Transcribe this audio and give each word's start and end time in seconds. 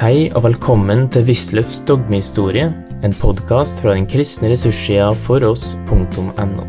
Hei 0.00 0.30
og 0.32 0.46
velkommen 0.46 1.02
til 1.12 1.26
Wisløffs 1.28 1.82
dogmehistorie, 1.84 2.70
en 3.04 3.14
podkast 3.20 3.82
fra 3.84 3.92
den 3.92 4.06
kristne 4.08 4.48
ressurssida 4.48 5.10
foross.no. 5.26 6.64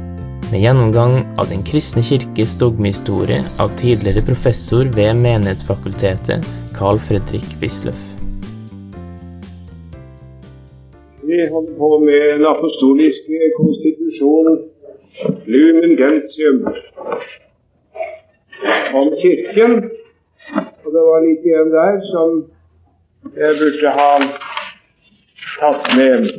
Med 0.50 0.60
gjennomgang 0.60 1.16
av 1.40 1.48
Den 1.48 1.64
kristne 1.64 2.04
kirkes 2.04 2.58
dogmehistorie 2.60 3.40
av 3.56 3.72
tidligere 3.80 4.26
professor 4.28 4.92
ved 4.98 5.16
Menighetsfakultetet, 5.24 6.44
Carl 6.76 7.00
Fredrik 7.00 7.48
Wisløff. 7.64 8.04
Vi 11.24 11.40
holder 11.56 11.74
på 11.80 11.96
med 12.04 12.30
den 12.36 12.48
apostoliske 12.52 13.52
konstitusjon, 13.64 14.64
Lumen 15.48 16.00
Gentium, 16.04 16.64
om 18.92 19.20
Kirken. 19.24 19.84
Og 20.84 20.90
det 20.92 21.12
var 21.14 21.30
litt 21.32 21.48
igjen 21.48 21.72
der 21.72 22.04
som 22.12 22.42
jeg 23.30 23.58
burde 23.60 23.92
ha 23.98 24.12
tatt 25.60 25.90
med. 25.98 26.30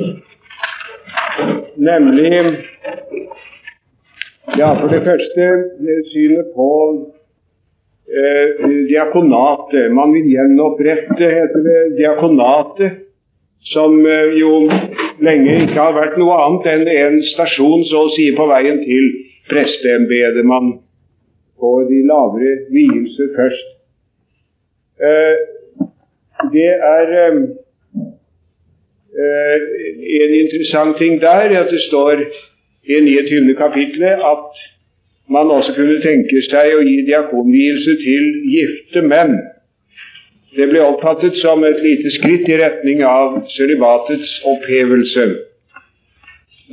Nemlig 1.77 2.32
ja, 4.59 4.73
for 4.80 4.90
det 4.90 5.04
første 5.06 5.46
synet 6.10 6.50
på 6.56 6.68
eh, 8.10 8.66
diakonatet. 8.90 9.92
Man 9.95 10.12
vil 10.16 10.28
gjenopprette, 10.34 11.30
heter 11.38 11.64
det, 11.68 11.78
diakonatet, 12.00 12.98
som 13.73 13.96
eh, 14.02 14.34
jo 14.40 14.66
lenge 15.23 15.60
ikke 15.62 15.78
har 15.78 15.96
vært 15.96 16.18
noe 16.20 16.37
annet 16.45 16.68
enn 16.74 16.87
en 16.96 17.18
stasjon 17.32 17.87
så 17.88 18.06
å 18.09 18.12
si 18.16 18.28
på 18.37 18.48
veien 18.51 18.82
til 18.82 19.09
presteembedet. 19.48 20.45
Man 20.45 20.74
får 21.62 21.87
de 21.88 22.04
lavere 22.10 22.54
vielser 22.74 23.32
først. 23.38 23.74
Eh, 24.98 25.62
det 26.52 26.71
er 26.96 27.12
um, 27.32 27.40
uh, 29.23 29.57
en 30.23 30.35
interessant 30.43 30.98
ting 30.98 31.21
der 31.23 31.54
at 31.62 31.71
det 31.71 31.82
står 31.88 32.24
i 32.85 33.01
29. 33.01 33.54
kapitlet 33.54 34.23
at 34.32 34.63
man 35.30 35.51
også 35.57 35.73
kunne 35.76 36.01
tenke 36.02 36.43
seg 36.48 36.74
å 36.76 36.82
gi 36.85 36.98
diakonvielse 37.07 37.95
til 38.02 38.24
gifte 38.52 39.02
menn. 39.07 39.38
Det 40.57 40.66
ble 40.68 40.82
oppfattet 40.85 41.38
som 41.40 41.63
et 41.65 41.79
lite 41.80 42.10
skritt 42.18 42.48
i 42.51 42.59
retning 42.60 43.01
av 43.09 43.38
sølibatets 43.54 44.35
opphevelse. 44.52 45.24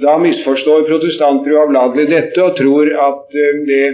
Da 0.03 0.17
misforstår 0.19 0.87
protestanter 0.87 1.55
uavlatelig 1.55 2.09
dette 2.09 2.43
og 2.43 2.57
tror 2.57 2.91
at, 3.05 3.37
det, 3.69 3.85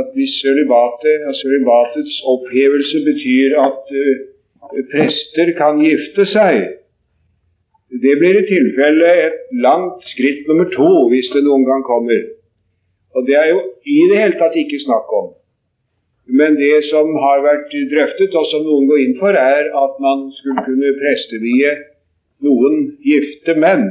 at 0.00 0.12
hvis 0.16 0.36
sølibatets 0.42 2.20
opphevelse 2.34 3.02
betyr 3.08 3.56
at 3.64 3.94
prester 4.92 5.52
kan 5.58 5.80
gifte 5.82 6.26
seg. 6.30 6.60
Det 7.90 8.14
blir 8.20 8.38
i 8.38 8.46
tilfelle 8.46 9.08
et 9.24 9.40
langt 9.64 10.04
skritt 10.12 10.46
nummer 10.48 10.68
to, 10.74 10.90
hvis 11.10 11.30
det 11.34 11.42
noen 11.46 11.66
gang 11.66 11.82
kommer. 11.86 12.22
Og 13.16 13.26
det 13.26 13.36
er 13.36 13.48
jo 13.50 13.60
i 13.82 14.00
det 14.12 14.20
hele 14.20 14.38
tatt 14.38 14.54
ikke 14.58 14.78
snakk 14.84 15.10
om. 15.20 15.32
Men 16.30 16.54
det 16.60 16.84
som 16.86 17.10
har 17.18 17.42
vært 17.42 17.72
drøftet, 17.90 18.36
og 18.38 18.46
som 18.52 18.62
noen 18.62 18.86
går 18.86 19.00
inn 19.02 19.16
for, 19.18 19.34
er 19.34 19.72
at 19.74 19.96
man 20.04 20.28
skulle 20.36 20.62
kunne 20.68 20.92
prestevie 21.00 21.72
noen 22.46 22.76
gifte 23.02 23.56
menn. 23.58 23.88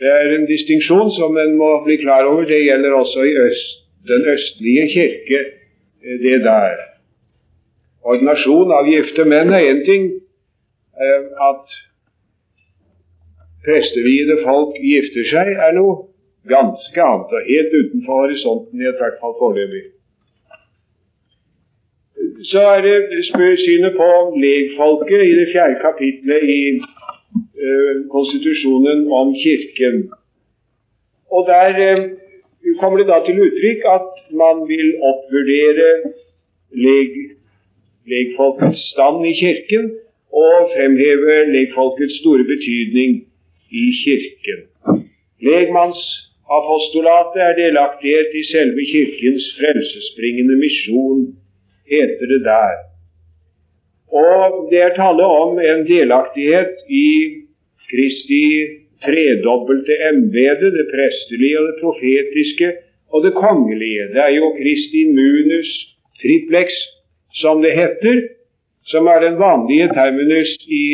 Det 0.00 0.08
er 0.08 0.36
en 0.36 0.46
distinksjon 0.48 1.10
som 1.16 1.34
en 1.36 1.56
må 1.60 1.72
bli 1.84 1.98
klar 2.00 2.28
over. 2.28 2.46
Det 2.48 2.62
gjelder 2.62 2.94
også 2.96 3.26
i 3.26 3.34
øst, 3.42 3.74
den 4.08 4.22
østlige 4.36 4.86
kirke, 4.94 5.42
det 6.22 6.38
der. 6.46 6.89
Ordinasjon 8.02 8.72
av 8.72 8.88
gifte 8.88 9.26
menn 9.28 9.52
er 9.52 9.66
én 9.70 9.84
ting. 9.84 10.10
Eh, 11.00 11.24
at 11.48 11.78
presteviede 13.64 14.40
folk 14.44 14.76
gifter 14.80 15.26
seg, 15.32 15.52
er 15.66 15.74
noe 15.76 15.96
ganske 16.48 17.02
annet. 17.04 17.34
Og 17.36 17.48
helt 17.48 17.74
utenfor 17.80 18.22
horisonten, 18.24 18.80
i 18.80 18.92
hvert 19.00 19.18
fall 19.22 19.34
foreløpig. 19.40 19.84
Så 22.50 22.62
er 22.74 22.80
det 22.84 22.96
synet 23.64 23.96
på 23.96 24.08
legfolket 24.44 25.24
i 25.26 25.34
det 25.40 25.50
fjerde 25.52 25.76
kapitlet 25.84 26.46
i 26.56 26.62
uh, 26.80 27.94
konstitusjonen 28.14 29.06
om 29.12 29.34
Kirken. 29.42 30.08
Og 31.30 31.46
Der 31.48 31.76
uh, 31.92 32.76
kommer 32.80 32.98
det 32.98 33.08
da 33.12 33.20
til 33.26 33.40
uttrykk 33.44 33.84
at 33.96 34.08
man 34.42 34.64
vil 34.68 34.88
oppvurdere 35.10 35.90
leg 36.86 37.39
legfolkets 38.08 38.80
stand 38.92 39.26
i 39.26 39.32
Kirken 39.40 39.90
og 40.32 40.70
fremheve 40.74 41.36
legfolkets 41.54 42.16
store 42.22 42.44
betydning 42.52 43.10
i 43.82 43.84
Kirken. 44.02 44.60
Legmannsapostolatet 45.48 47.40
er 47.48 47.58
delaktighet 47.64 48.30
i 48.40 48.42
selve 48.52 48.82
Kirkens 48.92 49.44
frelsesbringende 49.58 50.56
misjon, 50.64 51.20
heter 51.90 52.26
det 52.32 52.42
der. 52.44 52.74
Og 54.10 54.68
det 54.70 54.80
er 54.86 54.94
tale 54.96 55.24
om 55.42 55.58
en 55.70 55.86
delaktighet 55.86 56.74
i 56.88 57.08
Kristi 57.90 58.44
tredobbelte 59.04 59.94
embete, 60.10 60.66
det 60.78 60.86
prestelige 60.94 61.58
og 61.60 61.64
det 61.68 61.76
profetiske 61.82 62.68
og 63.12 63.18
det 63.26 63.34
kongelige. 63.44 64.02
Det 64.12 64.20
er 64.26 64.32
jo 64.38 64.46
Kristi 64.60 65.02
munus 65.18 65.70
triplex 66.20 66.68
som 67.32 67.62
det 67.62 67.72
heter, 67.72 68.28
som 68.90 69.06
er 69.06 69.20
den 69.20 69.38
vanlige 69.38 69.88
terminus 69.88 70.50
i 70.66 70.86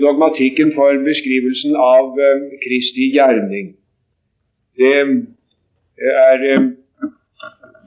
dogmatikken 0.00 0.72
for 0.74 0.98
beskrivelsen 1.04 1.76
av 1.76 2.12
um, 2.18 2.44
Kristi 2.64 3.08
gjerning. 3.16 3.74
Det 4.78 4.94
er 4.98 6.46
um, 6.56 6.68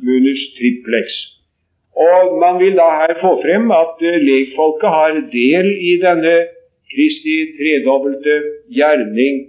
munus 0.02 0.42
triplex. 0.58 1.16
Og 1.96 2.40
Man 2.42 2.60
vil 2.60 2.76
da 2.76 2.88
her 3.00 3.14
få 3.22 3.32
frem 3.44 3.72
at 3.72 4.02
legfolket 4.30 4.90
har 4.98 5.20
del 5.32 5.68
i 5.92 5.94
denne 6.02 6.36
Kristi 6.92 7.36
tredobbelte 7.58 8.36
gjerning 8.78 9.46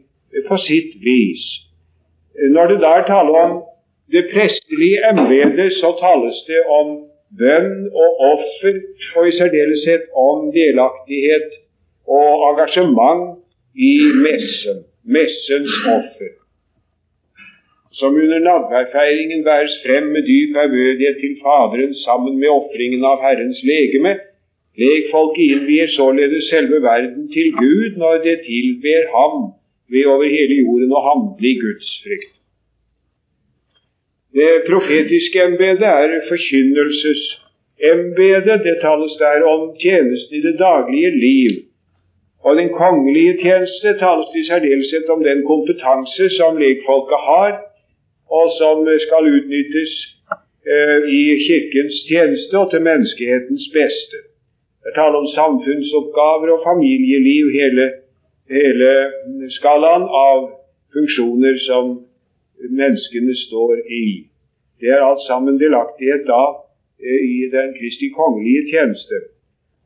på 0.48 0.58
sitt 0.68 0.94
vis. 1.02 1.42
Når 2.54 2.66
det 2.70 2.78
da 2.84 2.92
er 2.98 3.08
tale 3.08 3.32
om 3.44 3.52
det 4.14 4.28
prestelige 4.32 5.02
embetet, 5.10 5.74
så 5.80 5.90
tales 6.00 6.38
det 6.46 6.62
om 6.78 7.05
bønn 7.40 7.88
og 8.02 8.20
offer, 8.32 8.80
og 9.16 9.28
i 9.28 9.36
særdeleshet 9.38 10.08
om 10.28 10.50
delaktighet 10.54 11.48
og 12.18 12.44
engasjement 12.50 13.24
i 13.76 13.94
messen, 14.24 14.84
messens 15.16 15.74
offer. 15.96 16.32
Som 17.98 18.14
under 18.22 18.40
nadværfeiringen 18.48 19.44
bæres 19.44 19.74
frem 19.84 20.04
med 20.14 20.22
dyp 20.30 20.56
ærbødighet 20.62 21.16
til 21.20 21.34
Faderen 21.42 21.94
sammen 22.06 22.34
med 22.42 22.50
ofringen 22.60 23.04
av 23.10 23.22
Herrens 23.24 23.60
legeme. 23.70 24.12
Legfolket 24.82 25.52
innvier 25.54 25.88
således 26.00 26.50
selve 26.52 26.82
verden 26.90 27.30
til 27.36 27.48
Gud 27.62 27.96
når 28.02 28.14
det 28.26 28.36
tilber 28.50 29.08
Ham 29.16 29.36
ved 29.92 30.04
over 30.12 30.26
hele 30.36 30.60
jorden 30.64 30.92
å 30.92 31.04
handle 31.08 31.48
i 31.52 31.60
Guds 31.64 31.92
frykt. 32.04 32.35
Det 34.38 34.52
profetiske 34.70 35.38
embetet 35.48 35.90
er 36.02 36.10
forkynnelsesembetet. 36.30 38.58
Det 38.68 38.76
tales 38.86 39.14
der 39.24 39.38
om 39.54 39.62
tjenesten 39.84 40.32
i 40.38 40.40
det 40.48 40.56
daglige 40.66 41.12
liv. 41.26 41.52
Og 42.46 42.52
den 42.60 42.70
kongelige 42.80 43.34
tjeneste 43.44 43.88
tales 44.02 44.28
i 44.40 44.42
særdeleshet 44.50 45.06
om 45.14 45.20
den 45.30 45.40
kompetanse 45.50 46.24
som 46.38 46.52
lekfolket 46.64 47.20
har, 47.30 47.50
og 48.38 48.46
som 48.60 48.76
skal 49.04 49.22
utnyttes 49.36 49.92
eh, 50.72 51.00
i 51.18 51.20
Kirkens 51.46 51.96
tjeneste 52.10 52.54
og 52.62 52.66
til 52.70 52.80
menneskehetens 52.88 53.66
beste. 53.78 54.18
Det 54.80 54.88
er 54.90 54.96
tale 55.00 55.16
om 55.22 55.28
samfunnsoppgaver 55.38 56.48
og 56.54 56.60
familieliv, 56.70 57.44
hele, 57.58 57.84
hele 58.56 58.90
skalaen 59.58 60.04
av 60.28 60.38
funksjoner 60.94 61.56
som 61.68 61.84
menneskene 62.80 63.34
står 63.46 63.74
i. 64.04 64.06
Det 64.80 64.88
er 64.92 65.06
alt 65.08 65.22
sammen 65.28 65.60
delaktighet 65.60 66.26
da 66.28 66.42
eh, 67.00 67.20
i 67.36 67.38
den 67.56 67.68
Kristi 67.78 68.08
kongelige 68.18 68.62
tjeneste. 68.72 69.16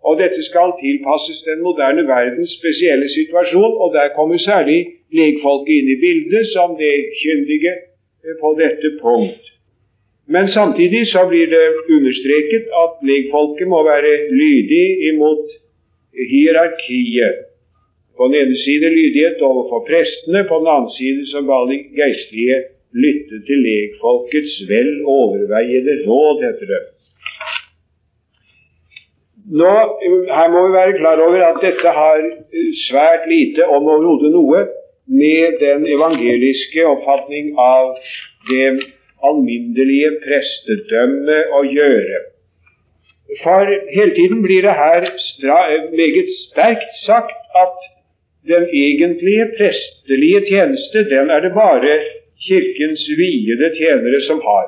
Og 0.07 0.17
dette 0.23 0.43
skal 0.51 0.73
tilpasses 0.81 1.41
den 1.49 1.61
moderne 1.67 2.07
verdens 2.09 2.53
spesielle 2.59 3.09
situasjon, 3.19 3.75
og 3.83 3.89
der 3.97 4.15
kommer 4.17 4.39
særlig 4.39 4.81
legfolket 5.19 5.75
inn 5.77 5.93
i 5.95 6.01
bildet 6.05 6.47
som 6.55 6.77
det 6.83 6.95
kyndige 7.21 7.75
eh, 8.25 8.35
på 8.43 8.57
dette 8.63 8.97
punkt. 9.03 9.45
Men 10.35 10.49
samtidig 10.49 11.07
så 11.13 11.27
blir 11.31 11.47
det 11.57 11.67
understreket 11.97 12.67
at 12.83 12.93
legfolket 13.11 13.69
må 13.69 13.83
være 13.93 14.13
lydig 14.41 14.87
imot 15.11 15.47
hierarkiet. 16.33 17.50
På 18.21 18.27
den 18.29 18.37
ene 18.37 18.57
side 18.61 18.89
lydighet 18.93 19.39
overfor 19.41 19.81
prestene, 19.89 20.43
på 20.49 20.57
den 20.61 20.67
annen 20.69 20.91
side 20.93 21.23
som 21.33 21.49
alle 21.57 21.77
geistlige 21.97 22.57
lytte 23.05 23.39
til 23.47 23.63
legfolkets 23.67 24.57
vel 24.69 24.91
overveiede 25.19 25.95
råd, 26.09 26.43
heter 26.45 26.67
det. 26.73 26.81
Nå, 29.61 29.73
Her 30.37 30.51
må 30.53 30.67
vi 30.67 30.73
være 30.75 30.99
klar 30.99 31.23
over 31.27 31.45
at 31.47 31.63
dette 31.65 31.95
har 32.01 32.19
svært 32.87 33.25
lite, 33.33 33.65
om 33.65 33.89
overhodet 33.89 34.33
noe, 34.35 34.61
med 35.23 35.57
den 35.65 35.87
evangeliske 35.97 36.85
oppfatning 36.93 37.55
av 37.59 37.95
det 38.51 38.69
alminnelige 39.31 40.11
prestedømme 40.27 41.39
å 41.57 41.63
gjøre. 41.73 42.21
For 43.41 43.73
hele 43.97 44.13
tiden 44.19 44.45
blir 44.45 44.69
det 44.69 44.77
her 44.77 45.09
meget 45.97 46.31
sterkt 46.45 47.01
sagt 47.07 47.59
at 47.65 47.90
den 48.49 48.65
egentlige 48.73 49.47
prestelige 49.59 50.41
tjeneste, 50.51 50.99
den 51.15 51.31
er 51.31 51.41
det 51.41 51.53
bare 51.55 51.95
Kirkens 52.47 53.05
viede 53.21 53.69
tjenere 53.77 54.21
som 54.21 54.39
har. 54.49 54.67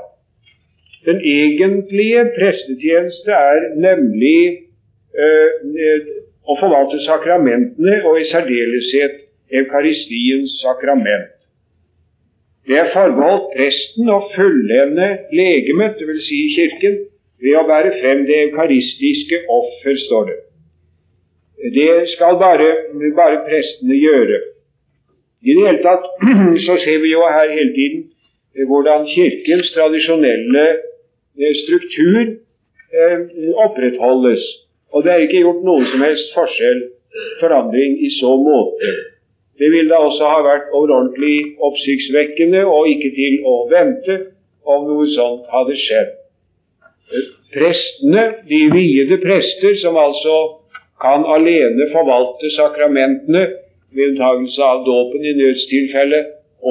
Den 1.05 1.19
egentlige 1.25 2.25
prestetjeneste 2.39 3.31
er 3.31 3.61
nemlig 3.87 4.41
øh, 5.23 6.01
å 6.51 6.57
forvalte 6.61 7.01
sakramentene, 7.07 7.97
og 8.07 8.21
i 8.21 8.29
særdeleshet 8.31 9.15
Eukaristiens 9.53 10.53
sakrament. 10.63 11.33
Det 12.67 12.79
er 12.79 12.93
forbeholdt 12.95 13.51
presten 13.57 14.09
å 14.09 14.21
fullende 14.37 15.09
legemet, 15.35 15.99
dvs. 15.99 16.23
Si 16.29 16.39
Kirken, 16.55 17.01
ved 17.43 17.59
å 17.59 17.67
bære 17.67 17.97
frem 17.99 18.23
det 18.29 18.39
eukaristiske 18.47 19.43
offer, 19.51 19.99
står 20.07 20.29
det. 20.31 20.39
Det 21.63 22.09
skal 22.15 22.39
bare, 22.43 22.69
bare 23.17 23.45
prestene 23.47 23.95
gjøre. 23.95 24.39
I 25.43 25.55
det 25.55 25.67
hele 25.67 25.83
tatt 25.83 26.09
så 26.67 26.79
ser 26.83 26.99
vi 27.03 27.13
jo 27.13 27.23
her 27.27 27.51
hele 27.51 27.75
tiden 27.77 28.09
hvordan 28.69 29.07
Kirkens 29.09 29.71
tradisjonelle 29.73 30.65
eh, 31.41 31.55
struktur 31.63 32.19
eh, 32.99 33.21
opprettholdes. 33.65 34.43
Og 34.93 35.05
det 35.05 35.13
er 35.13 35.25
ikke 35.25 35.45
gjort 35.45 35.63
noen 35.65 35.87
som 35.89 36.05
helst 36.05 36.35
forskjell, 36.37 36.83
forandring, 37.41 37.97
i 38.07 38.11
så 38.19 38.35
måte. 38.37 38.91
Det 39.59 39.71
ville 39.73 39.89
da 39.89 40.01
også 40.05 40.29
ha 40.29 40.41
vært 40.45 40.73
overordentlig 40.73 41.55
oppsiktsvekkende 41.65 42.65
og 42.67 42.91
ikke 42.93 43.13
til 43.17 43.39
å 43.49 43.55
vente 43.71 44.19
om 44.69 44.85
noe 44.89 45.07
sånt 45.15 45.49
hadde 45.53 45.79
skjedd. 45.81 46.11
Prestene, 47.53 48.25
de 48.49 48.61
viede 48.73 49.19
prester, 49.23 49.77
som 49.81 49.97
altså 50.01 50.37
kan 51.03 51.27
alene 51.37 51.91
forvalte 51.93 52.51
sakramentene, 52.57 53.43
ved 53.93 54.09
unntakelse 54.09 54.63
av 54.65 54.87
dåpen 54.87 55.25
i 55.29 55.35
nødstilfelle 55.37 56.21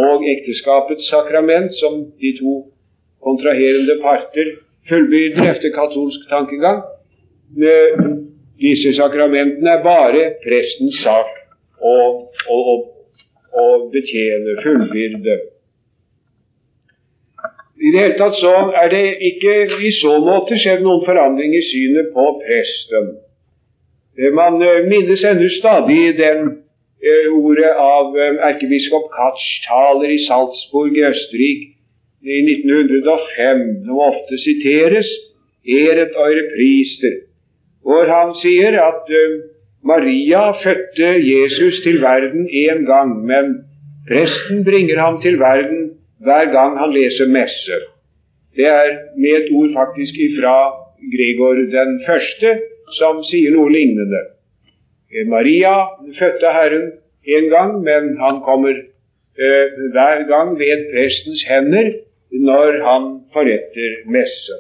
og 0.04 0.24
ekteskapets 0.34 1.10
sakrament, 1.12 1.76
som 1.78 2.00
de 2.22 2.32
to 2.40 2.56
kontraherende 3.22 4.00
parter 4.02 4.56
fullbyrder 4.90 5.52
etter 5.52 5.74
katolsk 5.76 6.26
tankegang. 6.32 6.82
Disse 8.62 8.96
sakramentene 8.98 9.76
er 9.76 9.86
bare 9.86 10.26
prestens 10.42 10.98
sak 11.04 11.38
å, 11.78 11.96
å, 12.56 12.58
å, 12.58 12.76
å 13.62 13.66
betjene, 13.94 14.58
fullbyrde. 14.64 15.40
I 17.82 17.90
det 17.94 18.02
hele 18.02 18.18
tatt 18.20 18.38
så 18.38 18.54
er 18.78 18.92
det 18.94 19.06
ikke 19.32 19.54
i 19.82 19.90
så 19.98 20.20
måte 20.22 20.58
skjedd 20.62 20.84
noen 20.86 21.02
forandring 21.06 21.56
i 21.58 21.64
synet 21.66 22.12
på 22.14 22.28
presten. 22.44 23.16
Eh, 24.18 24.32
man 24.34 24.62
eh, 24.62 24.84
minnes 24.92 25.24
ennå 25.24 25.50
stadig 25.60 26.18
den 26.18 26.40
eh, 27.00 27.28
ordet 27.32 27.72
av 27.80 28.18
erkebiskop 28.50 29.08
Katsch 29.16 29.62
taler 29.68 30.12
i 30.12 30.20
Salzburg 30.26 30.98
i 30.98 31.06
Østerrike 31.08 31.70
i 32.22 32.40
1905, 32.54 33.62
som 33.86 34.02
ofte 34.12 34.40
siteres, 34.44 35.10
Eret 35.62 36.16
eure 36.18 36.42
priester, 36.56 37.18
hvor 37.86 38.10
han 38.10 38.32
sier 38.40 38.74
at 38.82 39.10
Maria 39.86 40.42
fødte 40.58 41.10
Jesus 41.22 41.84
til 41.84 42.00
verden 42.02 42.48
én 42.50 42.82
gang, 42.88 43.12
men 43.30 43.52
presten 44.10 44.64
bringer 44.66 44.98
ham 44.98 45.20
til 45.22 45.38
verden 45.38 45.84
hver 46.26 46.50
gang 46.54 46.80
han 46.82 46.94
leser 46.98 47.30
messe. 47.30 47.78
Det 48.58 48.66
er 48.66 48.90
med 49.22 49.38
et 49.38 49.54
ord 49.54 49.70
faktisk 49.78 50.18
ifra 50.18 50.56
Gregor 51.14 51.62
den 51.78 52.02
første 52.10 52.58
som 53.00 53.24
sier 53.30 53.54
noe 53.56 53.72
lignende. 53.72 54.22
Maria 55.28 55.76
fødte 56.20 56.54
Herren 56.56 56.92
en 57.38 57.50
gang, 57.50 57.72
men 57.84 58.18
han 58.24 58.42
kommer 58.48 58.76
eh, 59.44 59.66
hver 59.94 60.24
gang 60.34 60.60
ved 60.60 60.88
prestens 60.94 61.44
hender 61.50 61.92
når 62.32 62.80
han 62.88 63.08
forretter 63.34 63.92
messe. 64.16 64.58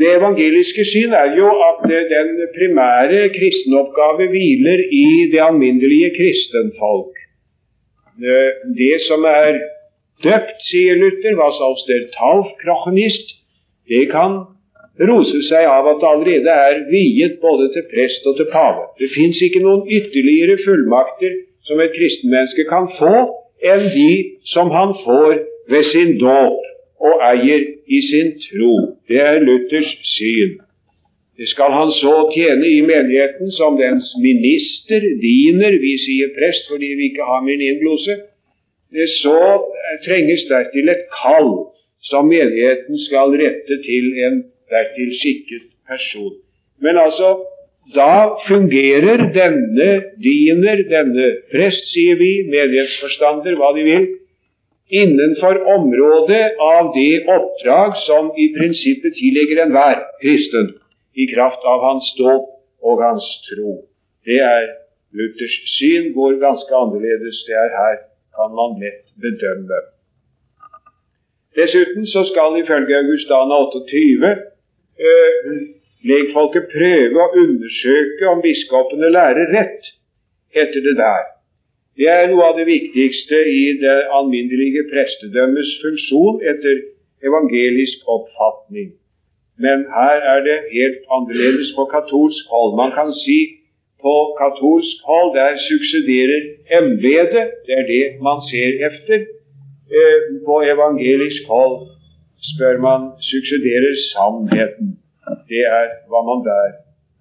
Det 0.00 0.10
evangeliske 0.16 0.84
syn 0.92 1.12
er 1.12 1.34
jo 1.36 1.48
at 1.70 1.82
den 2.14 2.30
primære 2.56 3.28
kristenoppgave 3.36 4.28
hviler 4.32 4.80
i 5.02 5.06
det 5.32 5.42
alminnelige 5.48 6.10
kristenfolk. 6.18 7.14
Eh, 8.30 8.50
det 8.80 8.96
som 9.08 9.24
er 9.24 9.58
døpt, 10.24 10.58
sier 10.70 10.94
Luther, 11.02 11.34
was 11.42 11.58
aus 11.60 11.82
der 11.90 12.08
Taufkrochen 12.16 12.98
det 13.88 14.04
kan 14.10 14.53
rose 15.00 15.40
seg 15.48 15.66
av 15.66 15.88
at 15.90 16.02
det 16.02 16.10
allerede 16.10 16.58
er 16.68 16.82
viet 16.90 17.40
både 17.42 17.70
til 17.74 17.86
prest 17.90 18.26
og 18.30 18.36
til 18.38 18.50
pave. 18.52 18.84
Det 19.00 19.10
fins 19.14 19.40
ikke 19.42 19.62
noen 19.64 19.88
ytterligere 19.90 20.60
fullmakter 20.66 21.40
som 21.66 21.80
et 21.80 21.96
kristenmenneske 21.96 22.66
kan 22.68 22.86
få, 22.98 23.14
enn 23.64 23.88
de 23.94 24.10
som 24.52 24.70
han 24.70 24.94
får 25.04 25.40
ved 25.72 25.88
sin 25.90 26.18
dåp 26.20 26.60
og 27.04 27.24
eier 27.30 27.64
i 27.86 28.00
sin 28.10 28.34
tro. 28.46 28.74
Det 29.08 29.20
er 29.20 29.42
Luthers 29.42 29.90
syn. 30.14 30.60
Det 31.34 31.48
skal 31.50 31.72
han 31.74 31.90
så 31.90 32.14
tjene 32.30 32.68
i 32.70 32.82
menigheten 32.86 33.50
som 33.56 33.74
dens 33.80 34.12
minister, 34.22 35.02
diner, 35.24 35.74
vi 35.82 35.96
sier 35.98 36.30
prest 36.36 36.68
fordi 36.70 36.92
vi 36.94 37.10
ikke 37.10 37.26
har 37.26 37.42
min 37.42 37.64
innblose, 37.64 38.14
én. 38.14 39.10
Så 39.18 39.38
trenges 40.06 40.46
dertil 40.46 40.88
et 40.88 41.06
kall 41.10 41.50
som 42.06 42.28
menigheten 42.30 42.98
skal 43.08 43.34
rette 43.40 43.80
til 43.82 44.12
en 44.26 44.44
dertil 44.74 45.14
skikket 45.20 45.70
person. 45.88 46.34
Men 46.82 46.98
altså, 46.98 47.36
da 47.94 48.34
fungerer 48.48 49.26
denne 49.34 49.90
diner, 50.24 50.84
denne 50.90 51.30
prest, 51.52 51.88
sier 51.92 52.16
vi, 52.20 52.32
menighetsforstander, 52.48 53.56
hva 53.60 53.72
de 53.76 53.84
vil, 53.88 54.06
innenfor 55.02 55.60
området 55.76 56.44
av 56.60 56.92
det 56.96 57.24
oppdrag 57.36 57.98
som 58.04 58.32
i 58.36 58.50
prinsippet 58.56 59.16
tilligger 59.20 59.64
enhver 59.64 60.00
kristen 60.22 60.74
i 61.16 61.26
kraft 61.32 61.64
av 61.64 61.84
hans 61.88 62.08
dåp 62.18 62.50
og 62.84 63.02
hans 63.02 63.26
tro. 63.48 63.78
Det 64.24 64.40
er 64.40 64.72
Luthers 65.14 65.56
syn 65.76 66.12
går 66.16 66.40
ganske 66.42 66.74
annerledes. 66.74 67.44
Det 67.46 67.56
er 67.64 67.70
her 67.80 67.96
kan 68.36 68.54
man 68.58 68.80
lett 68.82 69.06
bedømme. 69.24 69.78
Dessuten 71.54 72.06
så 72.10 72.24
skal 72.30 72.58
ifølge 72.58 72.96
Augustana 72.98 73.60
28 73.62 74.32
eh, 74.98 75.52
legfolket 76.08 76.66
prøve 76.72 77.20
å 77.22 77.32
undersøke 77.44 78.28
om 78.30 78.42
biskopene 78.44 79.12
lærer 79.14 79.52
rett, 79.56 79.94
heter 80.54 80.84
det 80.84 80.96
der. 81.00 81.30
Det 81.98 82.08
er 82.10 82.26
noe 82.30 82.48
av 82.50 82.58
det 82.58 82.66
viktigste 82.66 83.38
i 83.50 83.64
det 83.78 83.98
alminnelige 84.18 84.82
prestedømmes 84.90 85.76
funksjon 85.82 86.40
etter 86.42 86.82
evangelisk 87.24 88.02
oppfatning. 88.10 88.90
Men 89.64 89.84
her 89.94 90.24
er 90.32 90.40
det 90.48 90.56
helt 90.72 91.04
annerledes 91.16 91.70
på 91.76 91.86
katolsk 91.92 92.50
hold. 92.50 92.74
Man 92.82 92.90
kan 92.98 93.12
si 93.22 93.38
på 94.02 94.14
katolsk 94.40 95.06
hold 95.10 95.30
der 95.38 95.54
suksederer 95.68 96.42
embetet. 96.80 97.54
Det 97.66 97.74
er 97.80 97.86
det 97.94 98.04
man 98.28 98.42
ser 98.50 98.70
efter. 98.90 99.18
Eh, 99.98 100.20
på 100.46 100.54
evangelisk 100.74 101.46
hold 101.52 101.76
spør 102.52 102.80
man 102.88 103.00
suksederer 103.30 103.94
sannheten. 104.12 104.96
Det 105.50 105.62
er 105.80 105.86
hva 106.10 106.20
man 106.30 106.44
der, 106.48 106.72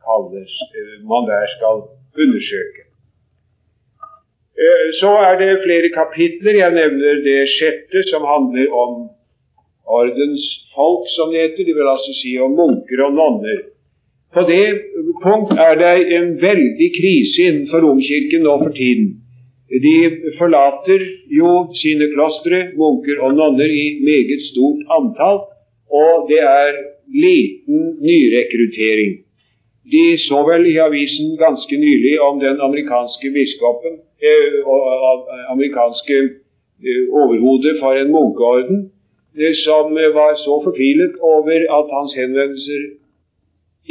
kalles, 0.06 0.54
eh, 0.78 0.96
man 1.12 1.30
der 1.32 1.46
skal 1.56 1.76
undersøke. 2.24 2.84
Eh, 4.64 4.88
så 5.02 5.12
er 5.28 5.36
det 5.42 5.64
flere 5.66 5.90
kapitler. 6.00 6.56
Jeg 6.64 6.72
nevner 6.80 7.24
det 7.30 7.42
sjette, 7.58 8.00
som 8.12 8.22
handler 8.34 8.68
om 8.84 8.92
ordensfolk, 10.00 11.06
som 11.16 11.32
det 11.32 11.42
heter. 11.44 11.64
De 11.68 11.78
vil 11.78 11.94
altså 11.96 12.14
si 12.22 12.38
om 12.46 12.54
munker 12.60 13.06
og 13.06 13.14
nonner. 13.20 13.60
På 14.34 14.42
det 14.54 14.68
punkt 15.26 15.52
er 15.68 15.76
det 15.84 15.96
en 16.18 16.30
veldig 16.42 16.90
krise 17.00 17.50
innenfor 17.50 17.86
Romkirken 17.86 18.42
nå 18.48 18.54
for 18.64 18.74
tiden. 18.82 19.23
De 19.74 19.98
forlater 20.38 21.02
jo 21.34 21.52
sine 21.82 22.10
klostre, 22.14 22.60
munker 22.78 23.22
og 23.26 23.34
nonner, 23.40 23.70
i 23.70 23.98
meget 24.06 24.44
stort 24.52 24.84
antall, 24.98 25.40
og 25.90 26.28
det 26.30 26.42
er 26.46 26.78
liten 27.10 27.98
nyrekruttering. 28.06 29.24
De 29.94 30.06
så 30.28 30.40
vel 30.48 30.68
i 30.70 30.78
avisen 30.80 31.34
ganske 31.38 31.78
nylig 31.78 32.14
om 32.22 32.40
den 32.40 32.62
amerikanske 32.62 33.32
biskopen 33.36 33.98
eh, 34.30 34.54
amerikanske 35.52 36.18
eh, 36.88 37.04
overhodet 37.12 37.80
for 37.82 37.98
en 38.00 38.12
munkeorden 38.12 38.90
som 39.66 39.96
var 40.20 40.36
så 40.46 40.62
fortvilet 40.64 41.14
over 41.22 41.60
at 41.78 41.88
hans 41.98 42.14
henvendelser 42.14 42.82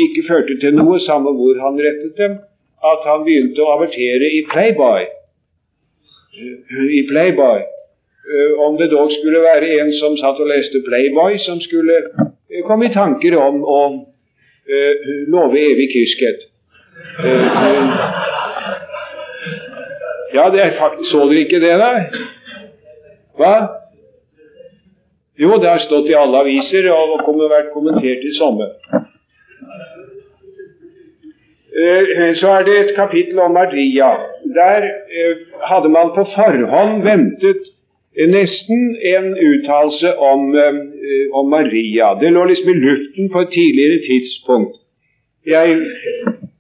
ikke 0.05 0.23
førte 0.29 0.55
til 0.61 0.75
noe, 0.75 1.01
samme 1.01 1.33
hvor 1.37 1.59
han 1.65 1.81
rettet 1.87 2.15
dem, 2.17 2.39
at 2.93 3.01
han 3.09 3.25
begynte 3.27 3.61
å 3.63 3.73
avertere 3.77 4.31
i 4.39 4.45
Playboy. 4.53 5.05
I 6.33 7.03
Playboy. 7.09 7.61
Eh, 8.33 8.61
om 8.67 8.77
det 8.77 8.91
dog 8.91 9.11
skulle 9.13 9.41
være 9.41 9.69
en 9.81 9.93
som 9.93 10.17
satt 10.17 10.41
og 10.41 10.49
leste 10.49 10.81
Playboy, 10.87 11.39
som 11.39 11.61
skulle 11.61 11.97
eh, 11.99 12.63
komme 12.67 12.87
i 12.89 12.95
tanker 12.95 13.37
om 13.37 13.61
å 13.67 13.81
uh, 13.93 15.11
love 15.35 15.59
evig 15.59 15.89
kyskhet. 15.93 16.47
Ja, 20.33 20.49
det 20.55 20.61
er 20.63 20.79
faktisk 20.79 21.11
Så 21.11 21.27
dere 21.29 21.45
ikke 21.45 21.61
det, 21.61 21.75
der? 21.83 21.99
Hva? 23.37 23.55
Jo, 25.43 25.57
det 25.59 25.69
har 25.69 25.83
stått 25.83 26.09
i 26.09 26.17
alle 26.17 26.45
aviser 26.45 26.89
og 26.95 27.19
vært 27.51 27.73
kommentert 27.75 28.25
i 28.25 28.33
sommer. 28.39 28.77
Eh, 31.73 32.35
så 32.41 32.49
er 32.57 32.63
det 32.65 32.75
et 32.79 32.95
kapittel 32.97 33.39
om 33.39 33.53
Maria. 33.53 34.11
Der 34.61 34.81
eh, 35.19 35.37
hadde 35.71 35.89
man 35.89 36.09
på 36.17 36.25
forhånd 36.37 37.03
ventet 37.11 37.63
nesten 38.37 38.81
en 39.15 39.29
uttalelse 39.49 40.11
om, 40.17 40.41
eh, 40.55 40.81
om, 41.33 41.49
Maria. 41.49 42.09
Det 42.21 42.33
lå 42.33 42.45
liksom 42.45 42.71
i 42.71 42.83
luften 42.87 43.31
på 43.33 43.41
et 43.41 43.53
tidligere 43.59 43.99
tidspunkt. 44.11 44.75
Jeg 45.47 45.67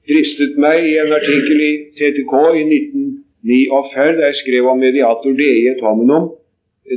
dristet 0.09 0.57
meg 0.65 0.81
i 0.91 0.97
en 1.03 1.13
artikkel 1.21 1.59
i 1.71 1.73
TTK 1.99 2.35
i 2.61 2.63
1949 2.73 4.17
der 4.17 4.27
jeg 4.31 4.41
skrev 4.43 4.71
om 4.73 4.79
mediator 4.79 5.33
DI 5.41 5.69
et 5.75 5.85
hominum 5.85 6.33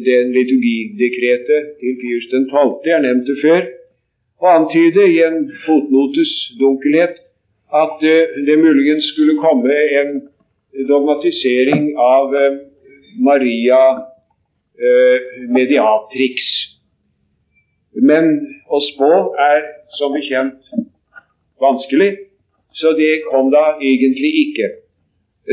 den 0.10 0.32
liturgidekretet 0.38 1.62
til 1.80 1.94
Pius 2.02 2.26
12. 2.32 2.74
Jeg 2.86 3.02
nevnte 3.02 3.36
før, 3.44 3.62
og 4.42 4.48
antyde 4.56 5.04
i 5.14 5.20
en 5.28 5.38
fotnotes 5.66 6.32
dunkelhet 6.60 7.16
at 7.74 8.02
det 8.48 8.58
muligens 8.60 9.06
skulle 9.14 9.38
komme 9.42 9.74
en 10.00 10.12
dogmatisering 10.88 11.98
av 11.98 12.34
uh, 12.34 12.58
Maria 13.20 13.82
uh, 13.96 15.20
mediatrix. 15.50 16.46
Men 17.96 18.32
å 18.68 18.82
spå 18.92 19.12
er 19.40 19.62
som 19.98 20.14
bekjent 20.14 20.60
vanskelig, 21.64 22.12
så 22.76 22.92
det 23.00 23.24
kom 23.30 23.54
da 23.54 23.78
egentlig 23.80 24.32
ikke. 24.46 24.68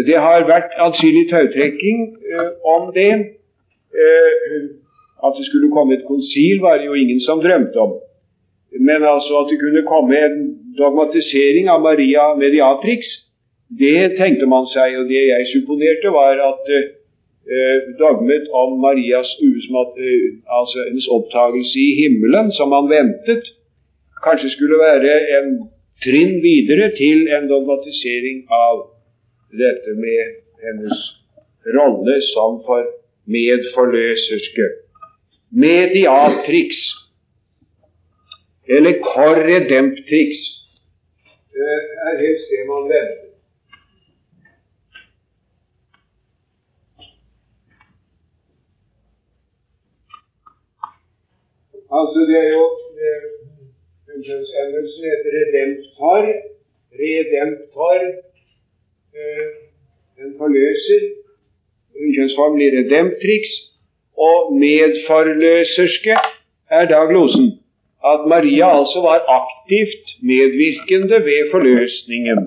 Det 0.08 0.18
har 0.18 0.48
vært 0.48 0.74
atskillig 0.82 1.28
tautrekking 1.30 2.00
om 2.66 2.88
det. 2.96 3.12
Eh, 3.92 4.60
at 5.26 5.32
det 5.38 5.44
skulle 5.46 5.74
komme 5.76 5.94
et 5.94 6.08
konsil, 6.12 6.56
var 6.66 6.74
det 6.78 6.86
jo 6.90 6.94
ingen 6.94 7.20
som 7.20 7.42
drømte 7.44 7.78
om. 7.86 7.92
Men 8.88 9.00
altså 9.14 9.32
at 9.40 9.50
det 9.50 9.58
kunne 9.64 9.90
komme 9.94 10.16
en 10.26 10.38
dogmatisering 10.78 11.68
av 11.70 11.82
Maria 11.84 12.34
Mediatrix, 12.38 13.06
det 13.78 14.16
tenkte 14.18 14.48
man 14.48 14.66
seg. 14.72 14.96
Og 15.00 15.08
det 15.10 15.22
jeg 15.28 15.48
supponerte, 15.52 16.12
var 16.14 16.40
at 16.50 16.70
eh, 16.76 17.90
dogmet 18.00 18.48
om 18.62 18.78
Marias 18.82 19.32
uh, 19.40 20.28
altså 20.58 20.84
hennes 20.86 21.08
opptagelse 21.16 21.78
i 21.80 21.90
himmelen, 22.02 22.52
som 22.56 22.72
man 22.74 22.90
ventet, 22.90 23.48
kanskje 24.24 24.52
skulle 24.56 24.78
være 24.78 25.14
en 25.38 25.52
trinn 26.04 26.38
videre 26.44 26.90
til 26.98 27.28
en 27.34 27.48
dogmatisering 27.50 28.44
av 28.50 28.86
dette 29.52 29.96
med 29.98 30.38
hennes 30.62 31.04
rolle 31.76 32.16
som 32.32 32.62
for 32.66 32.86
medforløserske. 33.30 34.68
Mediatrix 35.52 36.78
eller 38.68 38.98
korredemptrix 39.04 40.61
er 42.06 42.18
helst 42.24 42.50
det 42.50 42.66
man 42.70 42.84
venter. 42.92 43.28
Altså, 51.98 52.18
det 52.28 52.38
er 52.44 52.50
jo 52.58 52.66
Unnskyldsendelsen 54.14 55.04
heter 55.10 55.30
redemptor. 55.38 56.22
Redemptor, 57.02 58.00
eh, 59.18 59.48
den 60.18 60.30
forløser 60.38 61.02
kjønnsform 62.14 62.56
blir 62.56 62.76
redemptrix, 62.78 63.52
og 64.16 64.52
medforløserske 64.62 66.16
er 66.70 66.88
da 66.92 67.04
glosen. 67.10 67.61
At 68.10 68.26
Maria 68.34 68.68
altså 68.78 68.98
var 69.08 69.18
aktivt 69.40 70.06
medvirkende 70.22 71.16
ved 71.28 71.40
forløsningen. 71.52 72.40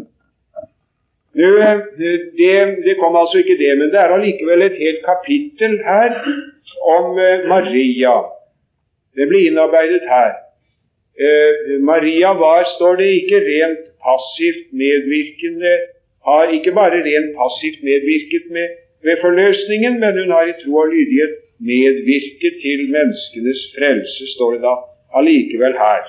Det, 1.35 2.55
det, 2.85 2.95
kom 2.99 3.15
altså 3.21 3.37
ikke 3.37 3.57
det, 3.63 3.71
men 3.77 3.87
det 3.91 3.99
er 3.99 4.15
allikevel 4.15 4.61
et 4.61 4.77
helt 4.85 5.01
kapittel 5.11 5.73
her 5.91 6.11
om 6.95 7.05
eh, 7.19 7.47
Maria. 7.53 8.15
Det 9.15 9.27
blir 9.27 9.47
innarbeidet 9.49 10.05
her. 10.15 10.31
Eh, 11.25 11.51
Maria 11.91 12.29
var, 12.43 12.63
står 12.75 12.95
det, 13.01 13.07
ikke 13.19 13.43
rent 13.51 13.83
passivt 14.07 14.65
medvirkende, 14.83 15.73
har 16.27 16.43
ikke 16.57 16.71
bare 16.79 17.03
rent 17.09 17.31
passivt 17.41 17.79
medvirket 17.89 18.45
med 18.55 18.67
ved 19.05 19.15
forløsningen, 19.25 19.93
men 19.99 20.11
hun 20.19 20.31
har 20.35 20.45
i 20.47 20.57
tro 20.61 20.73
og 20.83 20.87
lydighet 20.93 21.33
medvirket 21.71 22.55
til 22.65 22.79
menneskenes 22.95 23.61
frelse, 23.75 24.23
står 24.35 24.49
det 24.53 24.61
da 24.67 24.75
allikevel 25.19 25.75
her. 25.85 26.03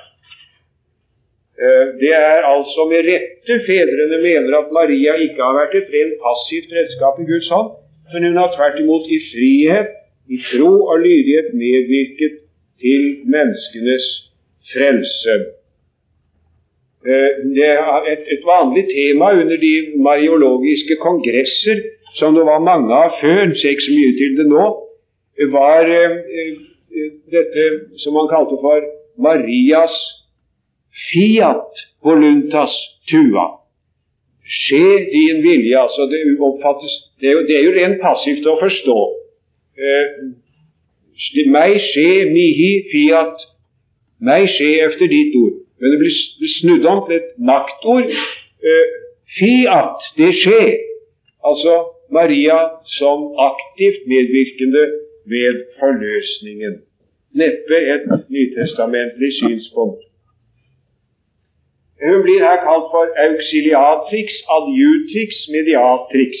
Eh, 1.57 1.85
det 2.01 2.13
er 2.13 2.45
altså 2.53 2.85
med 2.91 3.07
rette 3.11 3.55
fedrene 3.67 4.17
mener 4.27 4.57
at 4.61 4.73
Maria 4.79 5.15
ikke 5.25 5.41
har 5.41 5.55
vært 5.57 5.77
et 5.79 5.93
rent 5.95 6.17
passivt 6.25 6.73
redskap 6.77 7.15
i 7.17 7.25
Guds 7.31 7.49
hånd, 7.53 7.71
men 8.13 8.27
hun 8.27 8.37
har 8.41 8.51
tvert 8.53 8.77
imot 8.83 9.05
i 9.17 9.19
frihet, 9.31 9.89
i 10.29 10.37
tro 10.51 10.73
og 10.91 10.99
lydighet 11.05 11.53
medvirket 11.63 12.35
til 12.83 13.01
menneskenes 13.33 14.05
frelse. 14.73 15.37
Eh, 17.09 17.31
det 17.57 17.71
er 17.73 18.11
et, 18.13 18.43
vanlig 18.45 18.85
tema 18.91 19.31
under 19.41 19.57
de 19.57 19.73
mariologiske 20.09 20.95
kongresser 21.01 21.81
som 22.19 22.37
det 22.37 22.45
var 22.45 22.61
mange 22.69 22.93
av 22.93 23.17
før, 23.21 23.53
ser 23.57 23.73
ikke 23.73 23.87
så 23.87 23.97
mye 23.97 24.13
til 24.21 24.37
det 24.37 24.47
nå, 24.53 24.67
var 25.57 25.89
eh, 25.89 26.53
dette 27.33 27.65
som 28.01 28.13
man 28.17 28.29
kalte 28.29 28.61
for 28.61 28.85
Marias 29.17 29.95
fiat 31.09 31.83
voluntas 32.03 32.73
tua. 33.09 33.47
Skje 34.47 34.87
din 35.11 35.41
vilje. 35.43 35.77
altså 35.79 36.07
Det 36.11 36.19
oppfattes, 36.39 36.93
det 37.19 37.29
er 37.29 37.33
jo, 37.33 37.41
det 37.47 37.55
er 37.57 37.63
jo 37.65 37.75
rent 37.79 38.01
passivt 38.01 38.47
å 38.47 38.57
forstå. 38.61 38.97
Eh, 39.77 40.05
meg 41.51 41.79
skje 41.83 42.11
mihi 42.31 42.71
fiat. 42.91 43.43
Meg 44.19 44.47
skje 44.55 44.71
efter 44.87 45.11
ditt 45.11 45.35
ord. 45.37 45.59
Men 45.79 45.93
det 45.93 45.99
blir 46.01 46.53
snudd 46.59 46.85
om 46.89 47.03
til 47.05 47.19
et 47.19 47.33
maktord. 47.37 48.09
Eh, 48.09 48.95
fiat, 49.37 50.07
det 50.17 50.31
skjer. 50.41 50.73
Altså 51.45 51.75
Maria 52.11 52.57
som 52.97 53.33
aktivt 53.51 54.07
medvirkende 54.07 54.83
ved 55.27 55.63
forløsningen. 55.79 56.86
Neppe 57.39 57.79
et 57.93 58.05
nytestamentlig 58.33 59.31
synspunkt. 59.41 60.01
Hun 62.05 62.21
blir 62.25 62.41
her 62.49 62.59
kalt 62.67 62.87
for 62.93 63.07
auxiliatrix, 63.25 64.29
adjutrix, 64.55 65.31
mediatrix. 65.55 66.33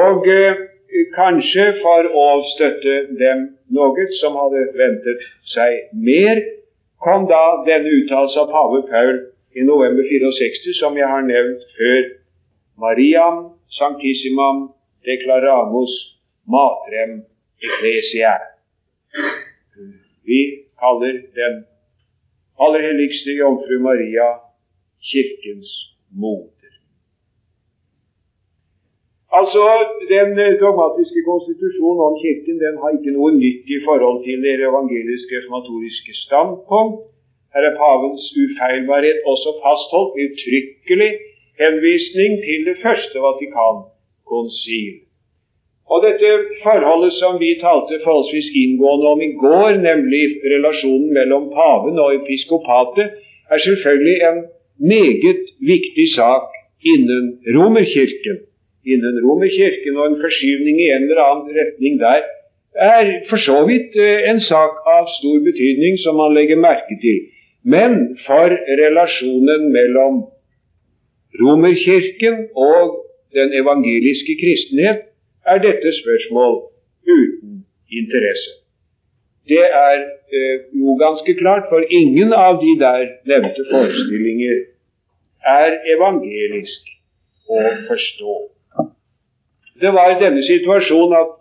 Og 0.00 0.28
eh, 0.30 0.60
kanskje 1.16 1.66
for 1.82 2.08
å 2.24 2.26
støtte 2.52 2.96
dem 3.22 3.46
noe 3.76 4.06
som 4.20 4.38
hadde 4.38 4.66
ventet 4.78 5.24
seg 5.54 5.90
mer, 6.08 6.42
kom 7.02 7.26
da 7.30 7.42
denne 7.66 7.90
uttalelse 7.98 8.44
av 8.44 8.52
pave 8.54 8.84
Paul 8.90 9.16
i 9.58 9.66
november 9.66 10.06
64, 10.06 10.78
som 10.78 10.96
jeg 10.96 11.08
har 11.08 11.26
nevnt 11.26 11.66
før. 11.78 12.02
Mariam 12.82 13.42
sanctissimam 13.78 14.68
declaramus 15.06 15.92
matrem 16.46 17.22
ecclesia. 17.62 18.38
Vi 20.30 20.40
kaller 20.82 21.14
den 21.40 21.54
aller 22.64 22.82
helligste 22.88 23.30
jomfru 23.42 23.76
Maria 23.88 24.28
Kirkens 25.10 25.70
moder. 26.22 26.72
Altså, 29.38 29.62
Den 30.14 30.28
dogmatiske 30.62 31.20
konstitusjonen 31.30 32.00
om 32.08 32.14
Kirken 32.22 32.56
den 32.64 32.74
har 32.82 32.90
ikke 32.96 33.14
noe 33.16 33.30
nytt 33.44 33.66
i 33.76 33.78
forhold 33.86 34.18
til 34.26 34.38
det 34.44 34.54
evangeliske 34.70 35.32
reformatoriske 35.38 36.12
standpunkt. 36.24 36.96
Her 37.54 37.64
er 37.68 37.78
pavens 37.82 38.24
ufeilbarhet 38.42 39.18
også 39.32 39.50
fastholdt 39.64 40.12
uttrykkelig 40.24 41.12
henvisning 41.62 42.30
til 42.46 42.60
det 42.68 42.76
første 42.84 43.16
Vatikankonsil. 43.26 44.94
Og 45.92 45.98
dette 46.06 46.28
forholdet 46.62 47.12
som 47.18 47.36
vi 47.42 47.50
talte 47.60 48.00
forholdsvis 48.04 48.48
inngående 48.62 49.06
om 49.14 49.20
i 49.28 49.32
går, 49.44 49.76
nemlig 49.88 50.24
relasjonen 50.52 51.10
mellom 51.18 51.50
paven 51.56 52.00
og 52.04 52.14
episkopatet, 52.20 53.12
er 53.52 53.58
selvfølgelig 53.66 54.18
en 54.30 54.38
meget 54.92 55.42
viktig 55.72 56.06
sak 56.18 56.48
innen 56.92 57.26
Romerkirken. 57.56 58.38
Innen 58.92 59.20
Romerkirken 59.24 59.98
og 60.00 60.06
en 60.06 60.20
forskyvning 60.24 60.80
i 60.80 60.88
en 60.94 61.04
eller 61.08 61.22
annen 61.28 61.52
retning 61.60 62.00
der 62.00 62.24
er 62.74 63.04
for 63.28 63.36
så 63.36 63.58
vidt 63.68 63.92
eh, 64.06 64.30
en 64.30 64.40
sak 64.40 64.80
av 64.96 65.04
stor 65.18 65.38
betydning 65.44 66.00
som 66.04 66.16
man 66.16 66.34
legger 66.34 66.56
merke 66.56 66.96
til. 67.04 67.18
Men 67.74 68.16
for 68.26 68.48
relasjonen 68.82 69.68
mellom 69.76 70.24
Romerkirken 71.40 72.48
og 72.56 72.96
den 73.36 73.52
evangeliske 73.60 74.34
kristenhet 74.40 75.11
er 75.46 75.58
dette 75.66 75.92
spørsmål 76.02 76.54
uten 77.16 77.64
interesse. 77.90 78.50
Det 79.48 79.64
er 79.64 79.98
eh, 80.36 80.56
jo 80.80 80.94
ganske 81.04 81.34
klart, 81.34 81.64
for 81.70 81.80
ingen 82.00 82.32
av 82.32 82.60
de 82.62 82.72
der 82.84 83.00
nevnte 83.26 83.64
forestillinger 83.70 84.58
er 85.58 85.78
evangelisk 85.94 86.92
å 87.50 87.62
forstå. 87.88 88.34
Det 89.82 89.90
var 89.96 90.12
i 90.12 90.20
denne 90.22 90.42
situasjonen 90.46 91.16
at 91.18 91.32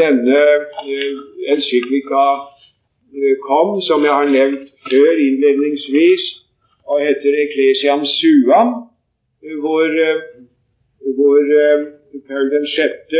denne 0.00 0.40
eh, 0.88 1.20
encyklika 1.52 2.24
eh, 3.12 3.36
kom, 3.44 3.80
som 3.88 4.04
jeg 4.04 4.14
har 4.14 4.32
nevnt 4.32 4.72
før 4.88 5.22
innledningsvis, 5.26 6.24
og 6.86 7.02
heter 7.02 7.40
Eklesiam 7.44 8.06
Suam, 8.06 8.72
hvor, 9.60 9.86
eh, 10.08 10.24
hvor 11.18 11.52
Paul 12.28 12.48
6., 12.50 13.16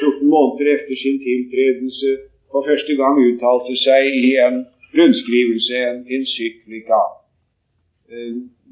14 0.00 0.28
måneder 0.34 0.74
etter 0.74 0.96
sin 1.04 1.18
tiltredelse, 1.26 2.10
for 2.50 2.64
første 2.68 2.94
gang 3.00 3.18
uttalte 3.28 3.74
seg 3.84 4.16
i 4.24 4.32
en 4.46 4.62
rundskrivelse, 4.98 5.76
en 5.90 6.00
encyklika. 6.16 7.02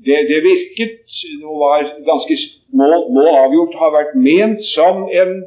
Det, 0.07 0.19
det 0.31 0.40
virket 0.45 0.99
og 1.45 1.57
var 1.64 1.87
ganske 2.09 2.37
må, 2.76 2.88
må 3.17 3.25
avgjort 3.45 3.76
ha 3.81 3.88
vært 3.99 4.19
ment 4.29 4.62
som 4.75 5.09
en 5.23 5.40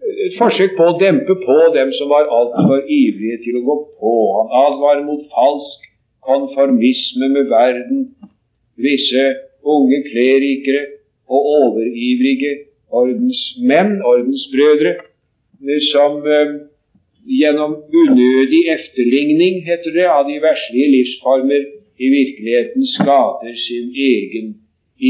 et 0.00 0.36
forsøk 0.40 0.76
på 0.78 0.86
å 0.90 0.96
dempe 1.00 1.34
på 1.44 1.56
dem 1.74 1.90
som 1.98 2.08
var 2.12 2.30
altfor 2.32 2.86
ivrige 2.88 3.40
til 3.44 3.58
å 3.60 3.64
gå 3.66 3.76
på. 4.00 4.12
Han 4.36 4.54
advarer 4.64 5.04
mot 5.04 5.26
falsk 5.34 5.88
konformisme 6.24 7.28
med 7.34 7.50
verden, 7.52 8.06
visse 8.80 9.26
unge 9.60 10.00
klerikere 10.08 10.86
og 11.28 11.50
overivrige 11.58 12.54
ordensmenn, 12.90 14.00
ordensbrødre, 14.12 14.94
som 15.92 16.26
eh, 16.36 16.54
gjennom 17.40 17.72
unødig 18.02 18.62
efterligning, 18.76 19.62
heter 19.68 19.90
det, 19.98 20.06
av 20.16 20.24
de 20.30 20.40
verslige 20.42 20.88
livsformer 20.96 21.62
i 22.00 22.08
virkeligheten 22.16 22.86
skader 22.96 23.54
sin 23.66 23.88
egen 24.12 24.54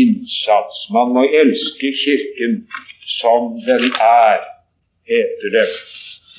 innsats. 0.01 0.77
Man 0.97 1.15
må 1.15 1.23
elske 1.43 1.93
Kirken 2.03 2.65
som 3.21 3.55
den 3.67 3.85
er 4.01 4.39
heter 5.11 5.49
det. 5.57 5.69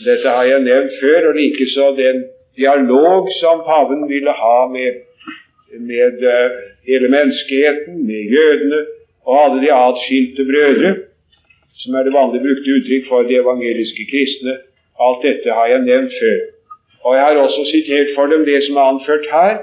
Dette 0.06 0.30
har 0.36 0.46
jeg 0.50 0.66
nevnt 0.66 0.98
før, 1.02 1.30
og 1.30 1.38
likeså 1.38 1.92
den 1.98 2.24
dialog 2.58 3.30
som 3.40 3.64
paven 3.68 4.08
ville 4.10 4.34
ha 4.44 4.60
med, 4.76 5.04
med 5.92 6.24
uh, 6.36 6.58
hele 6.88 7.08
menneskeheten, 7.16 8.02
med 8.08 8.22
jødene 8.36 8.82
og 9.26 9.44
alle 9.44 9.62
de 9.66 9.72
atskilte 9.74 10.46
brødre, 10.52 10.92
som 11.82 11.96
er 11.98 12.04
det 12.06 12.14
vanlig 12.20 12.42
brukte 12.46 12.76
uttrykk 12.78 13.08
for 13.12 13.28
de 13.30 13.40
evangeliske 13.44 14.04
kristne. 14.12 14.54
Alt 15.06 15.24
dette 15.28 15.50
har 15.58 15.68
jeg 15.74 15.86
nevnt 15.90 16.14
før. 16.22 16.40
Og 17.06 17.12
jeg 17.18 17.24
har 17.26 17.38
også 17.46 17.64
sitert 17.74 18.10
for 18.16 18.26
dem 18.34 18.46
det 18.46 18.60
som 18.66 18.76
er 18.78 18.90
anført 18.94 19.26
her. 19.38 19.56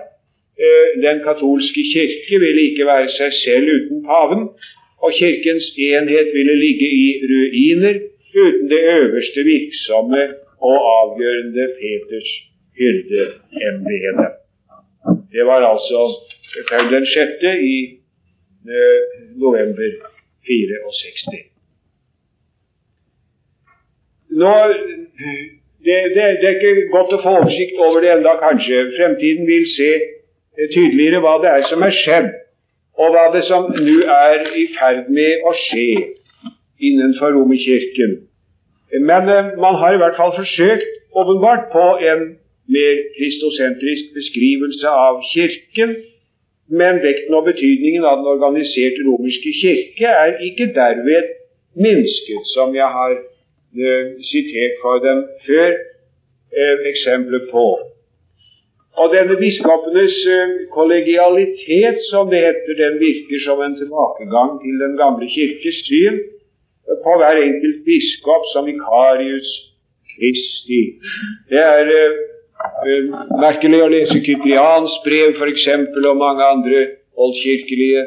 Uh, 0.65 0.89
den 1.07 1.19
katolske 1.27 1.83
kirke 1.95 2.41
ville 2.45 2.63
ikke 2.71 2.87
være 2.93 3.09
seg 3.19 3.31
selv 3.45 3.67
uten 3.77 4.01
paven, 4.09 4.43
og 5.05 5.11
kirkens 5.21 5.67
enhet 5.91 6.29
ville 6.37 6.57
ligge 6.65 6.89
i 7.05 7.07
ruiner 7.31 7.97
uten 8.45 8.67
det 8.73 8.83
øverste 8.99 9.41
virksomme 9.53 10.23
og 10.69 10.77
avgjørende 11.01 11.65
Peters 11.79 12.31
hyrdeembete. 12.79 14.27
Det 15.35 15.45
var 15.51 15.61
altså 15.73 16.01
Paul 16.71 16.93
den 16.95 17.07
6. 17.07 17.47
i 17.75 17.79
eh, 18.75 19.01
november 19.45 19.91
64. 20.47 21.48
Nå, 24.39 24.53
det, 25.87 25.97
det, 26.15 26.25
det, 26.41 26.49
er 26.49 26.57
ikke 26.57 26.91
godt 26.93 27.15
å 27.17 27.23
få 27.23 27.35
oversikt 27.41 27.81
over 27.87 28.05
det 28.05 28.13
enda, 28.17 28.37
kanskje. 28.43 28.85
Fremtiden 28.99 29.49
vil 29.49 29.65
se 29.73 29.89
eh, 29.97 30.69
tydeligere 30.75 31.23
hva 31.25 31.39
det 31.43 31.51
er 31.55 31.67
som 31.71 31.83
er 31.87 31.95
skjedd, 31.97 32.29
og 32.99 33.15
hva 33.15 33.27
det 33.35 33.45
som 33.49 33.71
nå 33.75 33.99
er 34.15 34.47
i 34.59 34.67
ferd 34.77 35.09
med 35.15 35.47
å 35.49 35.55
skje 35.65 35.89
innenfor 36.89 37.35
Romerkirken. 37.37 38.19
Men 39.01 39.33
eh, 39.33 39.55
man 39.65 39.81
har 39.81 39.97
i 39.97 40.03
hvert 40.03 40.19
fall 40.21 40.37
forsøkt 40.37 40.87
åpenbart 41.19 41.71
på 41.73 41.87
en 42.13 42.29
mer 42.69 43.03
kristosentrisk 43.17 44.13
beskrivelse 44.19 44.93
av 45.07 45.23
Kirken. 45.33 45.97
Men 46.69 47.01
vekten 47.01 47.35
og 47.35 47.47
betydningen 47.49 48.05
av 48.05 48.21
den 48.21 48.29
organiserte 48.35 49.01
romerske 49.07 49.53
kirke 49.57 50.11
er 50.25 50.35
ikke 50.45 50.67
derved 50.77 51.31
minsket, 51.81 52.43
som 52.53 52.75
jeg 52.77 52.91
har 52.99 53.15
uh, 53.17 53.38
sitert 54.31 54.81
for 54.83 55.03
dem 55.05 55.23
før 55.47 55.77
eksempler 56.89 57.49
på. 57.53 57.67
Og 58.99 59.13
denne 59.15 59.37
biskopenes 59.43 60.17
uh, 60.37 60.55
kollegialitet, 60.79 61.99
som 62.11 62.31
det 62.33 62.41
heter, 62.47 62.75
den 62.83 62.95
virker 63.07 63.39
som 63.47 63.61
en 63.63 63.77
tilbakegang 63.81 64.51
til 64.63 64.75
den 64.85 64.97
gamle 65.03 65.27
kirkes 65.37 65.79
syn 65.89 66.19
på 67.05 67.13
hver 67.21 67.39
enkelt 67.49 67.79
biskop 67.89 68.45
som 68.53 68.67
vikarius 68.67 69.51
Kristi. 70.13 70.83
Det 71.51 71.63
er 71.63 71.93
uh, 72.03 72.13
merkelig 73.47 73.85
å 73.85 73.91
lese 73.95 74.19
Kyprians 74.27 74.99
brev 75.07 75.39
f.eks. 75.39 75.67
og 76.11 76.23
mange 76.25 76.51
andre 76.55 76.85
oldkirkelige 77.15 78.03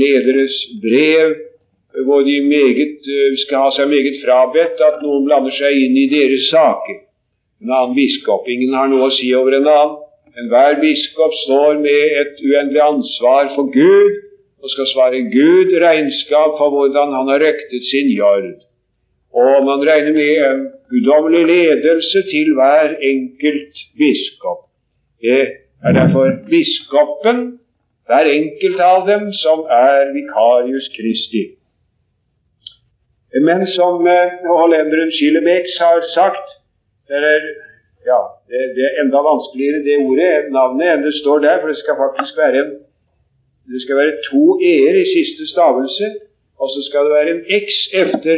lederes 0.00 0.56
brev, 0.84 1.36
hvor 2.06 2.22
de 2.24 2.36
meget, 2.40 2.98
uh, 3.04 3.32
skal 3.44 3.64
ha 3.64 3.70
seg 3.76 3.90
meget 3.92 4.20
frabedt 4.24 4.80
at 4.88 5.02
noen 5.04 5.26
blander 5.28 5.54
seg 5.54 5.76
inn 5.84 5.98
i 6.04 6.08
deres 6.12 6.48
saker. 6.52 7.02
En 7.62 7.70
annen 7.70 7.96
biskop. 7.98 8.48
Ingen 8.48 8.74
har 8.74 8.88
noe 8.90 9.10
å 9.10 9.14
si 9.14 9.28
over 9.36 9.58
en 9.58 9.68
annen. 9.68 9.98
Enhver 10.40 10.78
biskop 10.80 11.32
står 11.44 11.80
med 11.84 12.18
et 12.22 12.38
uendelig 12.40 12.80
ansvar 12.80 13.50
for 13.52 13.68
Gud 13.74 14.14
og 14.62 14.70
skal 14.72 14.88
svare 14.88 15.20
Gud 15.28 15.74
regnskap 15.82 16.54
for 16.56 16.72
hvordan 16.72 17.12
han 17.16 17.28
har 17.28 17.42
røktet 17.44 17.84
sin 17.90 18.08
jord. 18.16 18.54
Og 19.34 19.64
man 19.66 19.84
regner 19.88 20.14
med 20.16 20.32
en 20.48 20.62
guddommelig 20.92 21.44
ledelse 21.50 22.22
til 22.30 22.54
hver 22.56 22.96
enkelt 23.12 23.84
biskop. 23.98 24.68
Det 25.20 25.42
er 25.84 25.92
derfor 26.00 26.30
biskopen, 26.48 27.58
hver 28.06 28.28
enkelt 28.38 28.80
av 28.80 29.06
dem, 29.08 29.32
som 29.32 29.66
er 29.68 30.12
vikarius 30.16 30.88
Kristi. 30.96 31.44
Men 33.40 33.66
som 33.66 34.06
eh, 34.06 34.32
hollenderen 34.44 35.12
Schillebeck 35.16 35.66
har 35.80 36.04
sagt, 36.14 36.46
det 37.08 37.16
er, 37.16 37.44
ja, 38.10 38.20
det, 38.48 38.60
det 38.76 38.84
er 38.86 38.98
enda 39.02 39.22
vanskeligere 39.24 39.84
det 39.86 40.00
ordet, 40.04 40.50
navnet, 40.52 40.88
enn 40.92 41.06
det 41.06 41.14
står 41.22 41.38
der, 41.46 41.60
for 41.60 41.72
det 41.72 41.78
skal 41.80 42.00
faktisk 42.04 42.36
være 42.44 42.64
en 42.64 42.72
det 43.72 43.82
skal 43.82 43.96
være 43.96 44.18
to 44.30 44.44
e-er 44.70 44.96
i 45.00 45.10
siste 45.16 45.44
stavelse, 45.52 46.06
og 46.60 46.66
så 46.74 46.80
skal 46.88 47.04
det 47.06 47.12
være 47.18 47.30
en 47.34 47.42
x 47.64 47.68
efter 48.02 48.36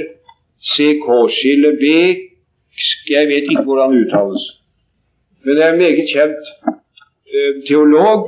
ck-skille. 0.73 1.71
Jeg 3.15 3.25
vet 3.33 3.47
ikke 3.51 3.67
hvordan 3.69 3.93
det 3.93 4.01
uttales. 4.05 4.45
Men 5.45 5.57
det 5.57 5.63
er 5.65 5.73
en 5.73 5.83
meget 5.85 6.09
kjent 6.15 6.45
eh, 7.35 7.53
teolog, 7.69 8.19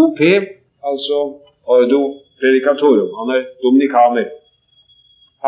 OP, 0.00 0.20
altså 0.90 1.18
Ordo 1.74 2.02
Predicatorum. 2.40 3.10
Han 3.18 3.28
er 3.36 3.42
dominikaner. 3.62 4.26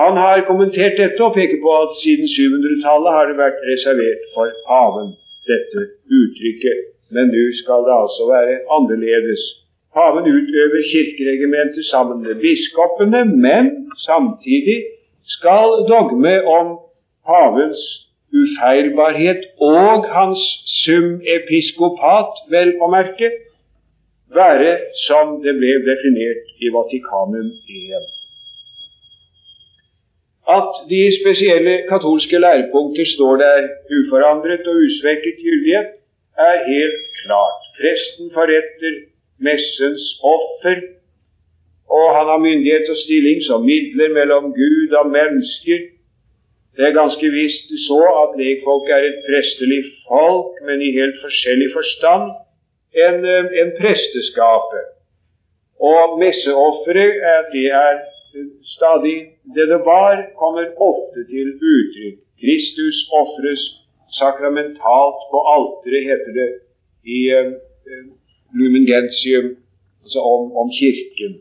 Han 0.01 0.17
har 0.25 0.47
kommentert 0.51 0.97
dette 1.03 1.25
og 1.27 1.35
peker 1.37 1.59
på 1.65 1.71
at 1.83 1.97
siden 2.03 2.29
700-tallet 2.37 3.17
har 3.17 3.25
det 3.31 3.37
vært 3.41 3.65
reservert 3.71 4.23
for 4.35 4.53
paven, 4.69 5.09
dette 5.51 5.81
uttrykket. 6.19 6.79
Men 7.15 7.33
nå 7.35 7.45
skal 7.61 7.85
det 7.89 7.97
altså 8.03 8.29
være 8.35 8.55
annerledes. 8.77 9.43
Paven 9.97 10.29
utøver 10.39 10.83
kirkeregimentet 10.93 11.85
sammen 11.93 12.23
med 12.27 12.39
biskopene, 12.45 13.25
men 13.47 13.65
samtidig 14.07 14.79
skal 15.37 15.69
dogme 15.93 16.35
om 16.59 16.67
pavens 17.31 17.83
ufeilbarhet 18.41 19.43
og 19.73 20.07
hans 20.17 20.43
sum 20.85 21.09
episkopat, 21.37 22.31
vel 22.55 22.77
å 22.81 22.89
merke, 22.95 23.33
være 24.41 24.73
som 25.09 25.41
det 25.45 25.57
ble 25.59 25.75
definert 25.91 26.63
i 26.63 26.71
Vatikanum 26.77 27.51
I. 27.67 27.83
At 30.49 30.73
de 30.89 31.03
spesielle 31.21 31.75
katolske 31.89 32.39
lærepunkter 32.39 33.07
står 33.17 33.37
der 33.37 33.69
uforandret 33.97 34.65
og 34.71 34.77
usvekket 34.85 35.37
gyldighet, 35.45 35.91
er 36.49 36.57
helt 36.73 37.01
klart. 37.23 37.61
Presten 37.79 38.31
forretter 38.37 38.95
messens 39.49 40.05
offer, 40.35 40.77
og 41.99 42.07
han 42.17 42.27
har 42.33 42.45
myndighet 42.49 42.87
og 42.95 42.99
stilling 43.05 43.39
som 43.49 43.65
midler 43.73 44.11
mellom 44.19 44.45
Gud 44.61 44.91
og 45.01 45.07
mennesker. 45.19 45.81
Det 46.77 46.85
er 46.87 47.01
ganske 47.03 47.29
visst 47.41 47.69
så 47.89 48.03
at 48.23 48.39
lekfolk 48.41 48.87
er 48.97 49.03
et 49.11 49.19
prestelig 49.29 49.83
folk, 50.09 50.53
men 50.67 50.83
i 50.83 50.97
helt 51.01 51.19
forskjellig 51.25 51.71
forstand 51.79 52.31
enn 53.07 53.27
en 53.63 53.71
presteskapet. 53.81 54.87
Og 55.91 56.19
messeofferet, 56.23 57.21
det 57.55 57.67
er 57.87 57.95
stadig 58.77 59.17
det 59.55 59.67
det 59.73 59.81
var, 59.93 60.15
kommer 60.43 60.67
ofte 60.91 61.21
til 61.33 61.47
uttrykk. 61.73 62.19
Kristus 62.41 62.97
ofres 63.21 63.63
sakramentalt 64.21 65.21
på 65.31 65.39
alteret, 65.55 66.07
heter 66.11 66.33
det 66.41 66.51
i 67.17 67.19
eh, 67.37 67.51
Lumen 68.59 68.85
Gentium, 68.91 69.49
altså 70.03 70.19
om, 70.35 70.43
om 70.61 70.69
Kirken. 70.81 71.35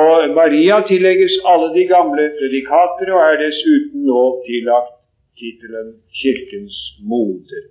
Og 0.00 0.14
Maria 0.40 0.76
tillegges 0.90 1.34
alle 1.50 1.68
de 1.76 1.84
gamle 1.94 2.24
predikater 2.38 3.06
og 3.14 3.20
er 3.28 3.36
dessuten 3.46 4.00
nå 4.10 4.24
tillagt 4.48 4.94
tittelen 5.38 5.90
Kirkens 6.20 6.76
moder. 7.10 7.62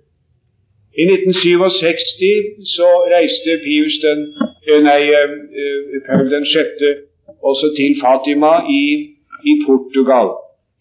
I 1.02 1.04
1967 1.10 2.70
så 2.76 2.88
reiste 3.14 3.52
Pius 3.64 3.96
den, 4.06 4.20
eh, 4.68 4.80
nei, 4.88 5.02
uh, 5.10 5.96
Paul 6.06 6.30
den 6.34 6.46
6. 6.46 6.84
også 7.42 7.72
til 7.76 7.98
Fatima 8.04 8.52
i, 8.68 8.84
i 9.50 9.52
Portugal. 9.66 10.28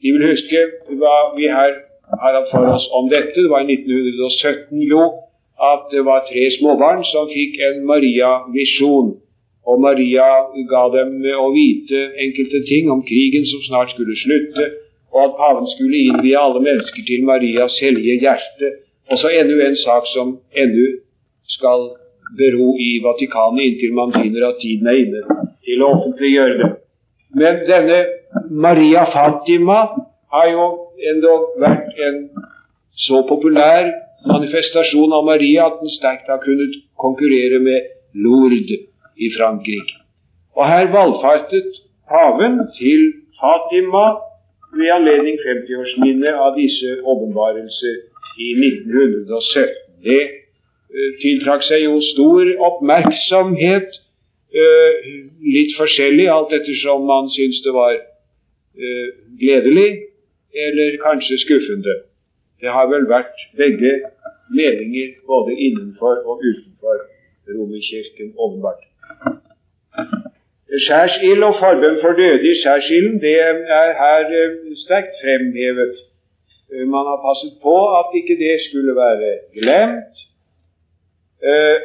De 0.01 0.11
vil 0.13 0.29
huske 0.31 0.59
hva 0.99 1.17
vi 1.37 1.47
her 1.47 1.73
har 2.21 2.37
hatt 2.37 2.49
for 2.51 2.67
oss 2.75 2.87
om 2.97 3.09
dette. 3.09 3.35
Det 3.35 3.49
var 3.49 3.63
i 3.63 3.75
1917 3.77 4.83
jo 4.93 5.03
at 5.71 5.83
det 5.93 6.03
var 6.05 6.25
tre 6.29 6.43
småbarn 6.57 7.03
som 7.11 7.29
fikk 7.31 7.59
en 7.67 7.85
Maria-visjon. 7.91 9.13
Og 9.69 9.79
Maria 9.79 10.29
ga 10.71 10.83
dem 10.97 11.21
å 11.39 11.47
vite 11.55 11.99
enkelte 12.25 12.65
ting 12.67 12.89
om 12.91 13.05
krigen 13.07 13.45
som 13.47 13.61
snart 13.69 13.93
skulle 13.93 14.17
slutte, 14.19 14.65
og 15.13 15.19
at 15.27 15.37
paven 15.39 15.69
skulle 15.71 16.01
innvie 16.09 16.39
alle 16.39 16.59
mennesker 16.67 17.05
til 17.07 17.23
Marias 17.23 17.79
hellige 17.79 18.19
hjerte. 18.25 18.71
Og 19.11 19.19
så 19.21 19.31
enda 19.31 19.67
en 19.67 19.79
sak 19.87 20.09
som 20.15 20.37
ennå 20.63 20.87
skal 21.55 21.91
bero 22.37 22.73
i 22.79 22.91
Vatikanet 23.03 23.67
inntil 23.67 23.93
man 23.97 24.13
finner 24.15 24.49
at 24.49 24.61
tiden 24.61 24.89
er 24.89 25.01
inne 25.03 25.21
til 25.65 25.83
å 25.83 25.91
offentliggjøre 25.97 26.57
det. 26.61 26.71
Men 27.39 27.61
denne 27.69 27.99
Maria 28.65 29.05
Fatima 29.13 29.79
har 30.33 30.49
jo 30.51 30.65
endog 31.11 31.53
vært 31.61 31.99
en 32.07 32.19
så 33.05 33.23
populær 33.29 33.89
manifestasjon 34.29 35.13
av 35.17 35.25
Maria 35.27 35.67
at 35.69 35.79
den 35.81 35.93
sterkt 35.97 36.29
har 36.31 36.41
kunnet 36.43 36.77
konkurrere 36.99 37.59
med 37.63 37.89
Lourdes 38.13 38.85
i 39.17 39.29
Frankrike. 39.37 39.99
Og 40.55 40.67
her 40.69 40.91
valfartet 40.93 41.81
paven 42.09 42.59
til 42.77 43.01
Fatima 43.41 44.05
ved 44.77 44.89
anledning 44.93 45.37
50-årsminnet 45.41 46.37
av 46.45 46.55
disse 46.57 46.97
åpenbarelser 47.01 47.95
i 48.41 48.49
1917. 48.57 49.73
Det 50.05 50.21
tiltrakk 51.21 51.63
seg 51.65 51.85
jo 51.87 51.99
stor 52.13 52.49
oppmerksomhet, 52.69 53.99
uh, 54.53 54.91
litt 55.55 55.73
forskjellig 55.79 56.27
alt 56.29 56.53
ettersom 56.53 57.07
man 57.09 57.31
syntes 57.33 57.63
det 57.65 57.73
var 57.75 57.95
uh, 57.97 59.07
gledelig 59.41 59.89
eller 60.53 60.97
kanskje 61.01 61.39
skuffende. 61.41 61.95
Det 62.61 62.69
har 62.71 62.87
vel 62.91 63.07
vært 63.09 63.47
begge 63.57 63.93
meninger 64.53 65.09
både 65.27 65.55
innenfor 65.57 66.21
og 66.29 66.45
utenfor 66.49 67.01
Romerkirken, 67.53 68.29
åpenbart. 68.39 68.83
Skjærsild 70.85 71.43
og 71.43 71.57
forbønn 71.59 71.97
for 72.01 72.15
døde 72.19 72.47
i 72.49 72.53
skjærsilden 72.61 73.17
det 73.21 73.33
er 73.79 73.89
her 74.03 74.31
eh, 74.41 74.53
sterkt 74.83 75.17
fremhevet. 75.21 75.97
Eh, 76.71 76.85
man 76.95 77.03
har 77.09 77.19
passet 77.25 77.53
på 77.65 77.75
at 77.99 78.15
ikke 78.19 78.37
det 78.45 78.55
skulle 78.67 78.95
være 78.95 79.29
glemt. 79.57 80.23
Eh, 81.43 81.77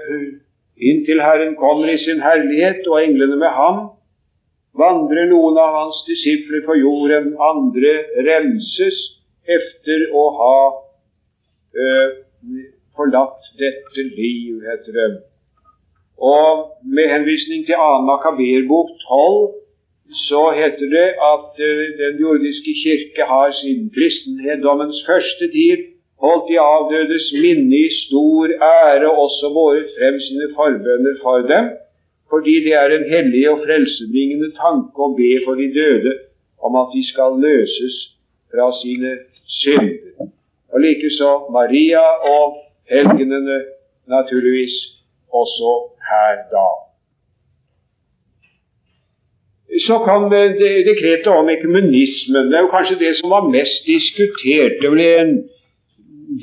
inntil 0.90 1.20
Herren 1.20 1.54
kommer 1.56 1.90
i 1.90 1.98
sin 1.98 2.20
herlighet 2.22 2.86
og 2.86 3.00
englene 3.02 3.38
med 3.40 3.50
ham, 3.60 3.78
vandrer 4.78 5.26
noen 5.32 5.58
av 5.58 5.72
hans 5.74 6.04
disipler 6.06 6.62
på 6.66 6.76
jorden, 6.78 7.32
andre 7.42 7.94
renses 8.28 8.98
efter 9.58 10.04
å 10.14 10.24
ha 10.38 10.58
eh, 11.74 12.14
forlatt 12.94 13.50
dette 13.58 14.06
liv, 14.12 14.62
heter 14.68 14.94
det. 15.00 15.10
Og 16.18 16.78
med 16.82 17.10
henvisning 17.10 17.66
til 17.66 17.78
2. 17.78 17.90
Makaberbok 18.06 18.94
12 19.06 19.58
så 20.28 20.48
heter 20.54 20.86
det 20.94 21.08
at 21.34 21.58
eh, 21.66 21.84
den 21.98 22.22
jordiske 22.22 22.78
kirke 22.84 23.26
har 23.26 23.50
siden 23.58 23.90
kristendomens 23.96 25.02
første 25.10 25.50
tid 25.58 25.88
holdt 26.22 26.48
de 26.50 26.56
avdødes 26.60 27.26
minne 27.44 27.76
i 27.86 27.90
stor 28.04 28.46
ære, 28.82 29.10
også 29.24 29.46
båret 29.56 29.86
frem 29.96 30.16
sine 30.26 30.48
forbønner 30.58 31.14
for 31.22 31.38
dem, 31.52 31.64
fordi 32.30 32.54
det 32.64 32.74
er 32.82 32.90
en 32.94 33.06
hellig 33.14 33.44
og 33.52 33.60
frelsebringende 33.64 34.50
tanke 34.62 34.98
å 35.06 35.14
be 35.20 35.30
for 35.44 35.54
de 35.60 35.68
døde 35.80 36.12
om 36.66 36.76
at 36.82 36.88
de 36.94 37.02
skal 37.12 37.38
løses 37.46 37.96
fra 38.52 38.66
sine 38.82 39.12
synder. 39.60 40.28
Og 40.72 40.80
likeså 40.84 41.30
Maria 41.58 42.04
og 42.34 42.58
helgenene, 42.92 43.58
naturligvis 44.08 44.74
også 45.40 45.72
her 46.10 46.34
da. 46.52 46.68
Så 49.86 49.98
kom 50.08 50.30
dekretet 50.88 51.26
om 51.26 51.48
ekumenismen. 51.48 52.48
Det 52.50 52.56
er 52.56 52.64
jo 52.66 52.72
kanskje 52.72 52.98
det 53.04 53.12
som 53.16 53.30
var 53.30 53.48
mest 53.52 53.86
diskutert. 53.86 54.80
Det 54.82 54.90
ble 54.92 55.08
en 55.22 55.32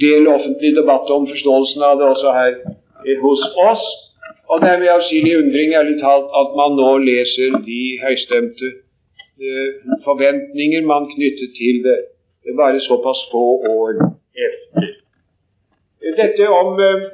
del 0.01 0.27
offentlig 0.27 0.73
debatt 0.75 1.09
om 1.15 1.27
forståelsen 1.29 1.85
av 1.89 1.99
det 1.99 2.09
også 2.13 2.33
her 2.39 2.57
hos 3.21 3.43
oss. 3.69 3.85
Og 4.49 4.61
det 4.61 4.69
er 4.69 4.81
med 4.81 4.93
avskillig 4.93 5.37
undring 5.41 5.73
ærlig 5.79 5.95
talt 6.01 6.27
at 6.41 6.57
man 6.59 6.75
nå 6.79 6.89
leser 7.05 7.55
de 7.65 7.79
høystemte 8.03 8.67
eh, 9.41 9.69
forventninger 10.05 10.85
man 10.85 11.09
knyttet 11.13 11.55
til 11.57 11.81
det 11.85 11.97
bare 12.59 12.79
såpass 12.79 13.19
få 13.31 13.45
år 13.77 13.91
etter. 14.45 14.93
Dette 16.19 16.49
om 16.61 16.79
eh, 16.79 17.05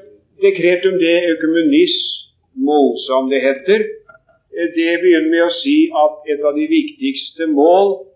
dekretum 0.43 0.99
de 0.99 1.13
økumenismo, 1.33 2.81
som 3.07 3.29
det 3.31 3.41
heter, 3.47 3.79
eh, 4.57 4.69
det 4.77 4.99
begynner 5.03 5.31
med 5.31 5.43
å 5.47 5.53
si 5.61 5.77
at 6.03 6.33
et 6.33 6.43
av 6.43 6.57
de 6.59 6.67
viktigste 6.67 7.47
mål 7.55 7.87
eh, 7.95 8.10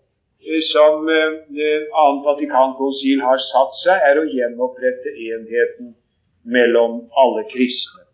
som 0.70 1.08
annet 1.10 2.26
Vatikankonsil 2.26 3.22
har 3.26 3.40
satt 3.50 3.78
seg, 3.82 4.02
er 4.08 4.20
å 4.20 4.26
gjenopprette 4.30 5.14
enheten 5.28 5.94
mellom 6.46 7.00
alle 7.22 7.42
kristne. 7.50 8.06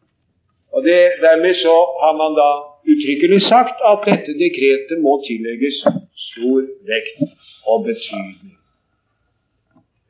Og 0.73 0.85
det, 0.87 1.01
Dermed 1.21 1.55
så 1.61 1.77
har 2.03 2.15
man 2.17 2.33
da 2.39 2.51
uttrykkelig 2.93 3.43
sagt 3.53 3.85
at 3.91 4.07
dette 4.09 4.33
dekretet 4.45 5.03
må 5.05 5.19
tillegges 5.27 5.83
stor 6.29 6.65
vekt 6.89 7.21
og 7.69 7.85
betydning. 7.89 8.57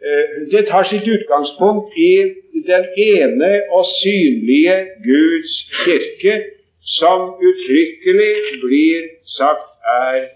Eh, 0.06 0.26
det 0.52 0.66
tar 0.70 0.86
sitt 0.90 1.06
utgangspunkt 1.16 1.98
i 2.10 2.14
den 2.70 2.84
ene 3.10 3.50
og 3.76 3.84
synlige 4.02 4.76
Guds 5.08 5.54
kirke, 5.82 6.34
som 6.98 7.20
uttrykkelig 7.48 8.32
blir 8.64 9.10
sagt 9.38 9.68
er, 9.98 10.16
eh, 10.22 10.30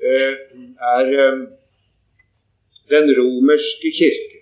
er 0.00 1.12
eh, 1.24 1.40
den 2.92 3.10
romerske 3.18 3.90
kirke. 3.98 4.38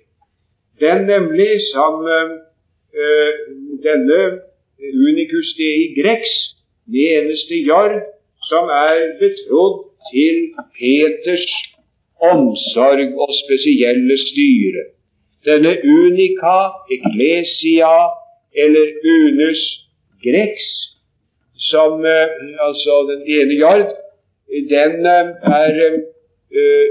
Den 0.80 1.06
nemlig 1.08 1.60
som 1.72 2.04
denne 3.84 4.18
unicus 4.78 5.54
dei 5.58 5.92
grex, 5.96 6.28
det 6.92 7.06
eneste 7.16 7.56
jord, 7.64 7.96
som 8.48 8.68
er 8.68 9.16
betrodd 9.20 9.80
til 10.10 10.36
Peters 10.76 11.48
omsorg 12.22 13.16
og 13.22 13.32
spesielle 13.42 14.16
styre. 14.28 14.84
Denne 15.46 15.76
unica 15.84 16.56
ecclesia, 16.96 17.94
eller 18.56 18.86
unus 19.16 19.62
grex, 20.24 20.62
som 21.70 22.04
eh, 22.04 22.28
altså 22.66 22.94
den 23.10 23.22
ene 23.36 23.54
jord, 23.60 23.86
den 24.74 25.06
eh, 25.06 25.26
er 25.60 25.74
eh, 26.60 26.88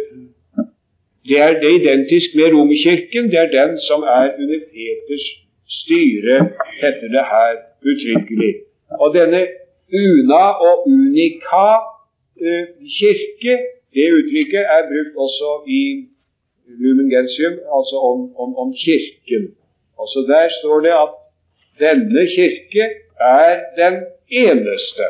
det 1.27 1.37
er 1.41 1.53
det 1.61 1.71
identisk 1.81 2.35
med 2.35 2.47
Romerkirken. 2.53 3.31
Det 3.31 3.39
er 3.39 3.49
den 3.59 3.79
som 3.87 4.01
er 4.01 4.27
under 4.41 4.59
Peters 4.71 5.27
styre, 5.79 6.37
heter 6.81 7.07
det 7.15 7.25
her 7.33 7.53
uttrykkelig. 7.89 8.53
Og 9.01 9.07
denne 9.15 9.41
una 10.03 10.43
og 10.67 10.87
unica 10.87 11.67
kirke 12.99 13.55
det 13.95 14.07
uttrykket 14.17 14.63
er 14.75 14.81
brukt 14.91 15.15
også 15.25 15.49
i 15.79 15.81
Lumen 16.81 17.09
Gentium, 17.13 17.55
altså 17.77 17.95
om, 18.09 18.19
om, 18.43 18.49
om, 18.61 18.69
Kirken. 18.83 19.43
Altså 19.99 20.19
Der 20.31 20.49
står 20.59 20.77
det 20.85 20.93
at 21.05 21.11
denne 21.83 22.23
kirke 22.35 22.85
er 23.41 23.51
den 23.81 23.95
eneste. 24.43 25.05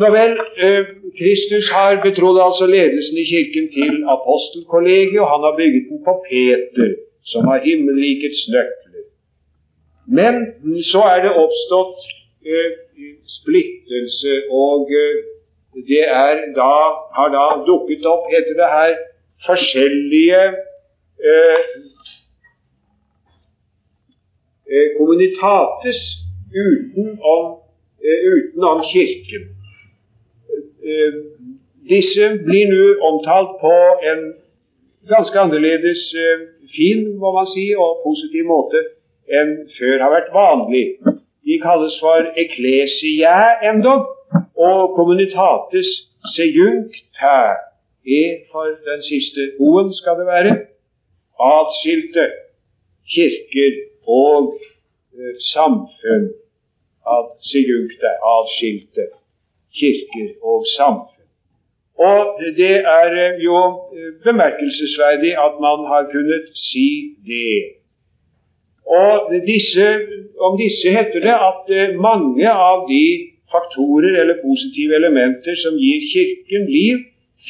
Nå 0.00 0.08
vel, 0.08 0.32
eh, 0.64 0.84
Kristus 1.20 1.66
har 1.76 1.98
betrodd 2.06 2.38
altså 2.40 2.66
ledelsen 2.66 3.16
i 3.22 3.26
kirken 3.32 3.66
til 3.76 3.92
apostelkollegiet, 4.14 5.20
og 5.20 5.28
han 5.32 5.42
har 5.46 5.58
bygget 5.60 5.84
den 5.90 6.00
på 6.06 6.14
Peter, 6.28 6.94
som 7.30 7.40
har 7.50 7.58
himmelrikets 7.66 8.42
nøkler. 8.54 9.04
Men 10.18 10.34
så 10.92 11.02
er 11.12 11.18
det 11.24 11.38
oppstått 11.44 12.00
eh, 12.52 12.70
splittelse, 13.36 14.32
og 14.64 14.88
eh, 15.02 15.20
det 15.90 16.04
er 16.08 16.34
da, 16.56 16.74
har 17.16 17.28
da 17.36 17.46
dukket 17.68 18.08
opp, 18.14 18.24
heter 18.32 18.56
det 18.62 18.74
her, 18.76 18.92
forskjellige 19.46 20.42
eh, 21.28 21.62
kommunitates 24.96 26.00
utenom, 26.64 27.58
utenom 28.32 28.80
Kirken. 28.92 29.52
Eh, 30.82 31.14
disse 31.88 32.28
blir 32.46 32.66
nå 32.70 32.86
omtalt 33.08 33.52
på 33.60 33.74
en 34.10 34.22
ganske 35.12 35.38
annerledes 35.38 36.02
eh, 36.24 36.40
fin 36.76 37.04
må 37.22 37.30
man 37.36 37.46
si, 37.54 37.68
og 37.78 38.02
positiv 38.06 38.48
måte 38.50 38.82
enn 39.38 39.52
før 39.76 40.02
har 40.02 40.14
vært 40.16 40.32
vanlig. 40.34 40.84
De 41.46 41.58
kalles 41.62 41.94
for 42.02 42.26
eklesia 42.44 43.36
endog, 43.70 44.10
og 44.58 44.94
communitates 44.98 45.88
sejuncta 46.34 47.38
er 48.18 48.42
for 48.50 48.74
den 48.88 49.02
siste 49.06 49.52
o-en, 49.62 49.94
skal 49.94 50.18
det 50.18 50.26
være, 50.26 50.52
atskilte 51.54 52.26
kirker 53.14 53.82
og 54.06 54.54
eh, 55.14 55.34
samfunn. 55.54 56.30
Ad 57.02 57.34
sejuncta, 57.50 58.14
atskilte 58.36 59.10
kirker 59.78 60.28
og 60.50 60.64
samfunn. 60.76 61.12
Og 62.08 62.20
det 62.60 62.76
er 63.00 63.10
eh, 63.24 63.38
jo 63.46 63.58
eh, 63.96 64.10
bemerkelsesverdig 64.26 65.32
at 65.46 65.54
man 65.66 65.78
har 65.90 66.02
kunnet 66.14 66.46
si 66.70 66.88
det. 67.30 67.58
Og 69.00 69.14
disse, 69.52 69.86
om 70.46 70.52
disse 70.64 70.86
heter 70.96 71.20
det 71.28 71.36
at 71.50 71.64
eh, 71.78 71.94
mange 72.08 72.48
av 72.70 72.78
de 72.92 73.04
faktorer 73.54 74.14
eller 74.20 74.42
positive 74.48 74.92
elementer 75.00 75.54
som 75.64 75.74
gir 75.84 76.00
Kirken 76.12 76.64
liv, 76.78 76.96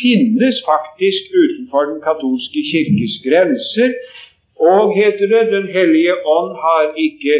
finnes 0.03 0.57
faktisk 0.73 1.23
utenfor 1.43 1.83
den 1.91 2.01
katolske 2.09 2.61
kirkes 2.73 3.15
grenser. 3.27 3.91
Og, 4.71 4.83
heter 4.99 5.27
det, 5.33 5.43
Den 5.57 5.69
hellige 5.77 6.15
ånd 6.37 6.53
har 6.65 6.85
ikke 7.07 7.35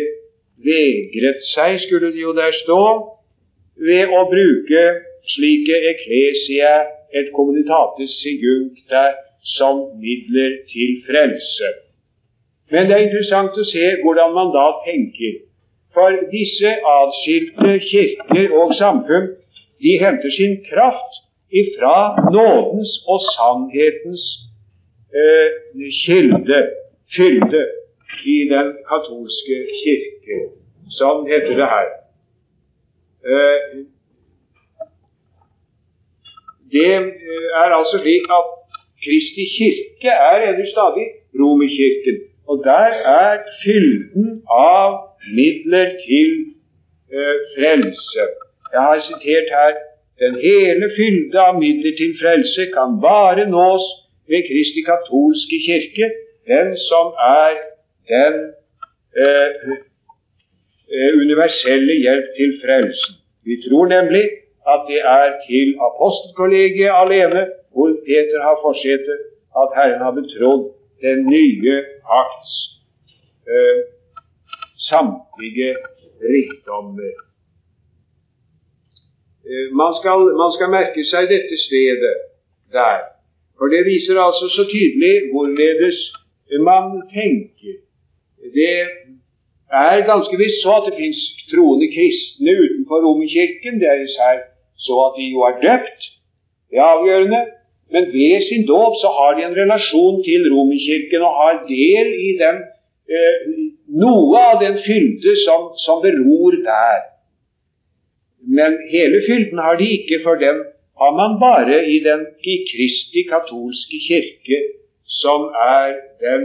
vegret 0.69 1.41
seg, 1.55 1.81
skulle 1.81 2.13
det 2.15 2.23
jo 2.23 2.33
der 2.37 2.53
stå, 2.65 2.83
ved 3.89 4.13
å 4.19 4.25
bruke 4.31 4.83
slike 5.35 5.79
eklesia 5.93 6.73
et 7.19 7.31
communitatis 7.37 8.15
sijuncta 8.23 9.05
som 9.57 9.81
midler 10.03 10.61
til 10.71 11.01
frelse. 11.07 11.73
Men 12.73 12.89
det 12.89 12.97
er 12.97 13.07
interessant 13.09 13.59
å 13.59 13.67
se 13.69 13.89
hvordan 14.03 14.33
man 14.37 14.53
da 14.55 14.69
tenker. 14.87 15.43
For 15.93 16.15
disse 16.33 16.71
atskilte 16.95 17.75
kirker 17.91 18.55
og 18.63 18.73
samfunn 18.79 19.35
de 19.83 19.99
henter 20.01 20.33
sin 20.33 20.57
kraft 20.71 21.21
ifra 21.53 21.97
nådens 22.33 22.95
og 23.13 23.21
sannhetens 23.35 24.25
eh, 25.13 25.49
kilde, 26.01 26.61
fylde, 27.17 27.65
i 28.25 28.39
den 28.49 28.69
katolske 28.87 29.59
kirke. 29.81 30.39
Sånn 30.99 31.25
heter 31.27 31.57
det 31.59 31.69
her. 31.75 31.89
Eh, 33.31 33.61
det 36.73 36.95
eh, 36.97 37.49
er 37.61 37.69
altså 37.79 37.97
slik 38.03 38.27
at 38.39 38.47
Kristi 39.05 39.45
kirke 39.57 40.11
er 40.31 40.39
ennå 40.49 40.67
stadig 40.75 41.07
Romerkirken. 41.41 42.17
Og 42.51 42.57
der 42.71 42.91
er 43.23 43.35
fylden 43.63 44.29
av 44.51 44.91
midler 45.39 45.89
til 46.07 46.31
uh, 47.15 47.39
frelse. 47.55 48.25
Jeg 48.75 48.83
har 48.89 48.99
sitert 49.09 49.49
her 49.59 49.73
den 50.23 50.35
hele 50.47 50.87
fylde 50.99 51.39
av 51.49 51.55
midler 51.65 51.95
til 52.01 52.13
frelse 52.23 52.63
kan 52.77 52.91
bare 53.09 53.45
nås 53.57 53.85
ved 54.31 54.43
Kristi 54.49 54.83
katolske 54.91 55.57
kirke, 55.67 56.07
den 56.51 56.69
som 56.89 57.07
er 57.39 57.53
den 58.13 58.35
Eh, 59.21 59.49
universelle 61.25 61.95
hjelp 62.05 62.29
til 62.39 62.51
frelsen. 62.63 63.15
Vi 63.49 63.55
tror 63.65 63.87
nemlig 63.97 64.25
at 64.73 64.81
det 64.91 65.01
er 65.19 65.27
til 65.49 65.69
apostelkollegiet 65.89 66.93
alene, 67.03 67.43
hvor 67.75 67.89
Peter 68.07 68.41
har 68.49 68.57
forsetet, 68.67 69.19
at 69.61 69.69
Herren 69.77 70.03
har 70.07 70.15
betrodd 70.21 70.65
den 71.07 71.19
nye 71.35 71.75
pakts 72.09 72.53
eh, 73.53 73.81
samtlige 74.91 75.71
rikdommer. 76.33 77.13
Eh, 79.49 79.67
man, 79.81 79.91
skal, 79.99 80.19
man 80.43 80.51
skal 80.57 80.69
merke 80.79 81.03
seg 81.13 81.23
dette 81.35 81.57
stedet 81.67 82.17
der, 82.79 83.01
for 83.59 83.67
det 83.75 83.83
viser 83.93 84.17
altså 84.29 84.47
så 84.57 84.65
tydelig 84.75 85.15
hvorledes 85.33 85.99
man 86.69 86.87
tenker. 87.19 87.75
Det 88.59 88.77
er 89.73 90.09
ganske 90.13 90.37
visst 90.43 90.63
så 90.65 90.73
at 90.79 90.87
det 90.89 90.99
fins 91.01 91.21
troende 91.53 91.89
kristne 91.95 92.53
utenfor 92.65 92.99
Romerkirken. 93.07 93.81
Det 93.81 93.89
er 93.89 94.01
især 94.09 94.37
så 94.87 94.95
at 95.07 95.15
de 95.19 95.25
jo 95.35 95.41
er 95.49 95.55
døpt. 95.67 96.01
Det 96.71 96.79
er 96.79 96.93
avgjørende. 96.95 97.43
Men 97.93 98.05
ved 98.17 98.37
sin 98.49 98.65
dåp 98.73 98.95
så 99.03 99.09
har 99.19 99.31
de 99.37 99.43
en 99.45 99.59
relasjon 99.63 100.19
til 100.29 100.43
Romerkirken 100.55 101.23
og 101.29 101.33
har 101.41 101.55
del 101.77 102.09
i 102.29 102.31
den, 102.43 102.57
eh, 103.15 103.39
noe 104.05 104.37
av 104.51 104.57
den 104.65 104.77
fylde 104.87 105.33
som, 105.45 105.61
som 105.85 105.97
beror 106.07 106.53
der. 106.73 107.01
Men 108.59 108.79
hele 108.95 109.19
fylden 109.29 109.59
har 109.67 109.77
de 109.81 109.87
ikke, 109.99 110.21
for 110.25 110.35
den 110.45 110.57
har 111.01 111.13
man 111.21 111.33
bare 111.47 111.79
i 111.95 111.99
den 112.09 112.21
i 112.53 112.55
Kristi 112.71 113.23
katolske 113.33 113.99
kirke, 114.09 114.59
som 115.21 115.41
er 115.77 115.89
den 116.25 116.43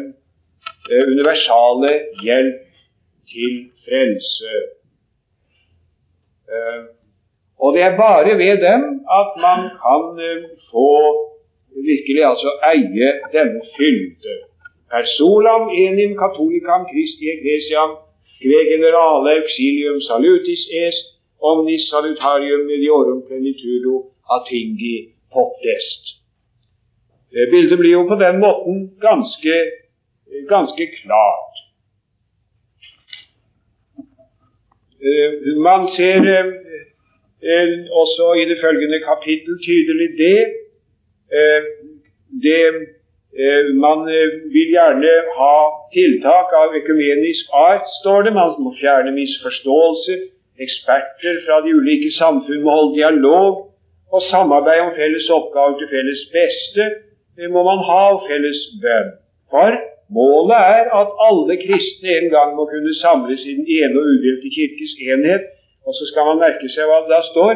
eh, 0.91 1.03
universale 1.13 1.91
hjelp 2.23 2.66
til 3.31 3.53
frelse. 3.85 4.53
Uh, 6.53 6.83
og 7.63 7.69
det 7.75 7.81
er 7.81 7.97
bare 8.05 8.37
ved 8.43 8.55
dem 8.69 8.81
at 9.19 9.29
man 9.47 9.59
kan 9.83 10.03
uh, 10.29 10.43
få 10.71 10.89
virkelig 11.89 12.23
altså 12.31 12.49
eie 12.73 13.09
denne 13.35 13.61
fylde. 13.75 14.33
Personam 14.93 15.63
enim 15.83 16.11
katolikam 16.23 16.81
Christi 16.91 17.23
ecclesiam 17.35 17.91
que 18.39 18.59
generale 18.73 19.29
auxilium 19.39 19.97
salutis 20.09 20.61
est 20.85 20.99
omnis 21.49 21.83
salutarium 21.91 22.61
mediorum 22.71 23.19
plenitudo 23.27 23.93
atingi 24.35 24.95
potest. 25.33 26.03
Bildet 27.51 27.77
blir 27.79 27.91
jo 27.91 28.03
på 28.07 28.15
den 28.15 28.39
måten 28.39 28.75
ganske, 29.07 29.55
ganske 30.53 30.83
klart. 31.01 31.53
Eh, 33.99 34.03
man 35.67 35.87
ser 35.87 36.21
eh, 36.37 36.45
eh, 37.51 37.73
også 37.91 38.33
i 38.41 38.45
det 38.49 38.57
følgende 38.63 38.99
kapittel 39.09 39.53
tydelig 39.65 40.09
det. 40.17 40.39
det 42.45 42.63
man 43.85 43.99
vil 44.53 44.69
gjerne 44.75 45.13
ha 45.39 45.57
tiltak 45.93 46.53
av 46.61 46.73
økumenisk 46.79 47.45
art, 47.53 47.85
står 48.01 48.21
det. 48.21 48.33
Man 48.33 48.55
må 48.63 48.73
fjerne 48.81 49.11
misforståelser. 49.11 50.19
Eksperter 50.65 51.35
fra 51.45 51.59
de 51.65 51.75
ulike 51.79 52.11
samfunn 52.17 52.63
må 52.63 52.71
holde 52.77 52.97
dialog 52.97 53.51
og 54.13 54.21
samarbeid 54.31 54.81
om 54.87 54.95
felles 54.97 55.29
oppgaver 55.29 55.77
til 55.77 55.91
felles 55.93 56.23
beste. 56.33 56.83
Det 57.37 57.51
må 57.53 57.61
man 57.69 57.83
ha, 57.89 58.01
og 58.15 58.25
felles 58.29 58.61
bønn. 58.81 59.11
For 59.51 59.77
Målet 60.15 60.59
er 60.77 60.85
at 61.01 61.09
alle 61.27 61.55
kristne 61.65 62.09
en 62.19 62.29
gang 62.35 62.55
må 62.55 62.63
kunne 62.71 62.93
samles 63.03 63.41
i 63.45 63.55
den 63.59 63.67
ene 63.77 63.99
og 63.99 64.07
udelte 64.13 64.49
kirkes 64.57 64.93
enhet. 65.11 65.43
Og 65.87 65.91
så 65.97 66.03
skal 66.09 66.27
man 66.29 66.41
merke 66.45 66.69
seg 66.71 66.87
hva 66.87 67.01
det 67.03 67.11
da 67.15 67.21
står. 67.31 67.55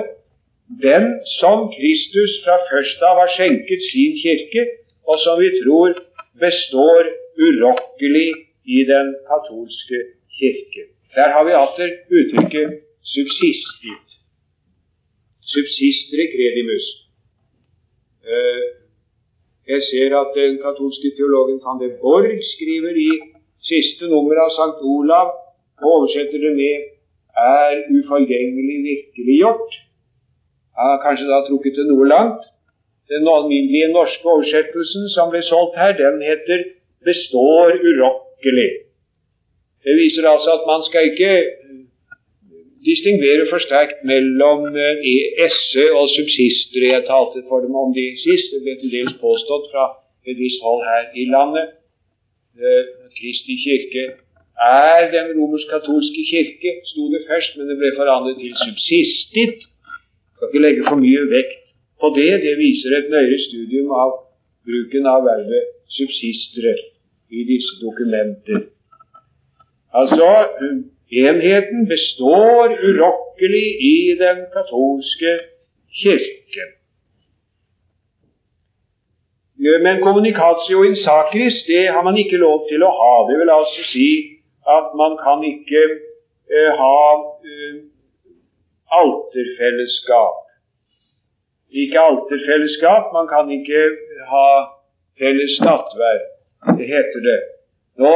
Den 0.83 1.05
som 1.39 1.67
Kristus 1.75 2.33
fra 2.43 2.55
først 2.69 2.99
av 3.09 3.19
har 3.21 3.31
skjenket 3.35 3.81
sin 3.91 4.13
kirke, 4.23 4.63
og 5.09 5.19
som 5.23 5.39
vi 5.39 5.49
tror 5.61 5.95
består 6.43 7.11
urokkelig 7.47 8.29
i 8.77 8.79
den 8.93 9.15
katolske 9.29 9.99
kirke. 10.39 10.83
Der 11.15 11.27
har 11.35 11.43
vi 11.47 11.53
atter 11.65 11.89
uttrykket 12.17 12.69
subsistit. 13.15 14.07
Subsistere 15.53 16.25
credimus. 16.33 16.85
Uh, 18.31 18.80
jeg 19.73 19.81
ser 19.89 20.09
at 20.21 20.33
den 20.39 20.57
katolske 20.65 21.09
teologen 21.17 21.59
van 21.65 21.79
de 21.83 21.89
Borg 22.03 22.39
skriver 22.53 22.95
i 23.09 23.11
siste 23.69 24.09
nummer 24.13 24.41
av 24.43 24.49
Sankt 24.57 24.81
Olav, 24.95 25.27
og 25.81 25.87
oversetter 25.95 26.39
det 26.45 26.53
med 26.57 26.75
er 27.37 27.73
uforgjengelig 27.97 28.77
virkeliggjort. 28.89 29.71
Jeg 30.75 30.85
har 30.89 30.99
kanskje 31.05 31.29
da 31.29 31.39
trukket 31.47 31.77
det 31.79 31.87
noe 31.87 32.07
langt. 32.15 32.43
Den 33.11 33.27
alminnelige 33.27 33.91
norske 33.95 34.27
oversettelsen 34.33 35.09
som 35.15 35.31
ble 35.31 35.41
solgt 35.43 35.79
her, 35.81 35.93
den 36.03 36.21
heter 36.29 36.59
'består 37.05 37.69
urokkelig'. 37.89 38.77
Det 39.83 39.93
viser 40.01 40.23
altså 40.33 40.49
at 40.57 40.63
man 40.71 40.81
skal 40.87 41.01
ikke 41.11 41.31
distingvere 42.89 43.45
for 43.51 43.59
sterkt 43.67 44.01
mellom 44.11 44.65
eh, 44.73 45.05
esse 45.47 45.85
og 45.99 46.09
subsister. 46.17 46.87
Jeg 46.95 47.07
talte 47.09 47.43
for 47.49 47.59
dem 47.65 47.75
om 47.83 47.93
de 47.97 48.05
sist. 48.25 48.53
Det 48.53 48.61
ble 48.65 48.77
til 48.79 48.93
dels 48.97 49.15
påstått 49.21 49.69
fra 49.73 49.85
et 50.29 50.37
visst 50.37 50.61
hold 50.65 50.81
her 50.89 51.03
i 51.21 51.27
landet. 51.35 51.77
Eh, 52.57 52.83
Kristi 53.17 53.55
kirke 53.65 54.03
er 54.61 55.07
den 55.15 55.27
romersk-katolske 55.37 56.23
kirke, 56.31 56.71
sto 56.91 57.07
det 57.13 57.23
først, 57.29 57.57
men 57.57 57.69
det 57.69 57.77
ble 57.81 57.91
forandret 57.97 58.37
til 58.43 58.53
subsistit. 58.65 59.63
Skal 60.35 60.49
ikke 60.49 60.65
legge 60.65 60.83
for 60.89 61.01
mye 61.01 61.23
vekt 61.35 61.63
på 62.01 62.07
det. 62.17 62.31
Det 62.45 62.55
viser 62.65 62.97
et 62.97 63.09
nøyere 63.13 63.39
studium 63.47 63.93
av 64.03 64.11
bruken 64.67 65.07
av 65.13 65.25
verbet 65.25 65.71
subsistere 65.97 66.75
i 67.31 67.45
disse 67.47 67.79
dokumenter. 67.81 68.67
Altså, 69.99 70.27
enheten 71.11 71.87
består 71.87 72.67
urokkelig 72.87 73.67
i 73.93 73.95
den 74.19 74.37
katolske 74.53 75.39
kirke. 76.01 76.65
Men 79.85 80.01
kommunikatio 80.01 80.83
in 80.83 80.95
sacris 80.95 81.63
det 81.67 81.91
har 81.93 82.03
man 82.03 82.17
ikke 82.17 82.37
lov 82.37 82.63
til 82.69 82.83
å 82.83 82.91
ha. 82.99 83.15
Det 83.29 83.35
vil 83.39 83.51
altså 83.59 83.83
si 83.93 84.09
at 84.75 84.95
man 85.01 85.17
kan 85.25 85.43
ikke 85.45 85.81
eh, 86.55 86.71
ha 86.81 87.01
eh, 87.45 87.75
alterfellesskap. 89.01 90.39
Ikke 91.83 91.99
alterfellesskap, 91.99 93.13
man 93.13 93.27
kan 93.33 93.51
ikke 93.57 93.81
ha 94.33 94.47
felles 95.19 95.55
nattverd, 95.67 96.25
Det 96.77 96.87
heter 96.95 97.21
det. 97.29 97.39
Nå 98.01 98.15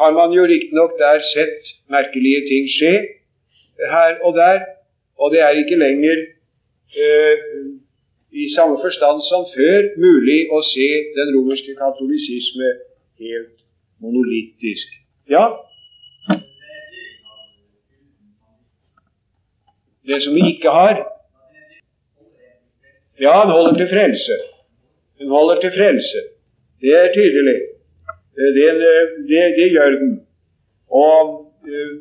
har 0.00 0.12
man 0.18 0.32
jo 0.36 0.42
riktignok 0.52 0.92
der 0.98 1.18
sett 1.34 1.72
merkelige 1.94 2.40
ting 2.50 2.68
skje 2.76 2.94
her 3.94 4.12
og 4.26 4.34
der, 4.36 4.58
og 5.20 5.32
det 5.32 5.40
er 5.40 5.56
ikke 5.62 5.78
lenger 5.86 6.18
eh, 7.02 7.36
i 8.42 8.44
samme 8.56 8.76
forstand 8.84 9.18
som 9.30 9.48
før 9.54 9.88
mulig 10.04 10.38
å 10.56 10.60
se 10.72 10.88
den 11.16 11.32
romerske 11.36 11.74
katolisisme 11.78 12.68
helt 13.24 13.56
monolittisk. 14.04 14.94
Ja? 15.28 15.44
Det 20.08 20.22
som 20.24 20.34
vi 20.34 20.52
ikke 20.56 20.76
har 20.80 21.06
Ja, 23.20 23.32
han 23.42 23.50
holder 23.52 23.74
til 23.76 23.88
frelse. 23.88 24.36
Hun 25.20 25.28
holder 25.28 25.60
til 25.60 25.72
frelse. 25.74 26.20
Det 26.80 26.94
er 27.00 27.10
tydelig. 27.12 27.58
Eh, 28.38 28.50
det, 28.56 28.68
det, 29.30 29.42
det 29.58 29.68
gjør 29.74 29.90
den. 30.02 30.12
Og 30.90 31.24
uh, 31.72 31.94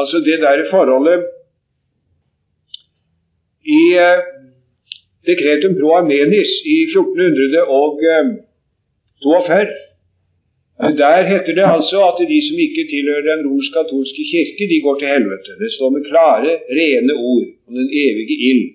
altså 0.00 0.16
det 0.28 0.38
der 0.44 0.70
forholdet 0.70 1.20
I 3.80 3.82
uh, 4.06 4.18
dekretum 5.28 5.72
pro 5.80 5.88
armenis 6.00 6.52
i 6.76 6.78
1442 6.82 9.68
der 11.02 11.18
heter 11.30 11.52
det 11.58 11.66
altså 11.76 11.98
at 12.10 12.18
de 12.32 12.38
som 12.48 12.56
ikke 12.66 12.82
tilhører 12.92 13.24
den 13.28 13.40
romersk-katolske 13.46 14.22
kirke, 14.32 14.64
de 14.72 14.84
går 14.86 14.96
til 14.98 15.12
helvete. 15.14 15.50
Det 15.62 15.70
står 15.76 15.88
med 15.90 16.02
klare, 16.10 16.52
rene 16.78 17.14
ord 17.32 17.48
om 17.66 17.72
den 17.80 17.90
evige 18.04 18.36
ild. 18.50 18.66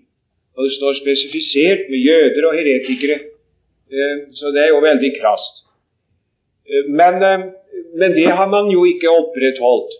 Og 0.55 0.59
det 0.65 0.73
står 0.77 0.91
spesifisert 1.01 1.81
med 1.91 1.99
jøder 2.07 2.43
og 2.47 2.53
heretikere 2.57 3.17
Eh, 3.19 3.32
så 4.37 4.51
det 4.55 4.61
er 4.63 4.71
jo 4.73 4.79
veldig 4.83 5.11
krast. 5.19 5.63
Eh, 6.69 6.85
men, 6.99 7.13
eh, 7.29 7.45
men, 7.99 8.15
det 8.19 8.29
har 8.37 8.47
man 8.55 8.71
jo 8.71 8.85
ikke 8.85 9.09
opprettholdt. 9.09 9.91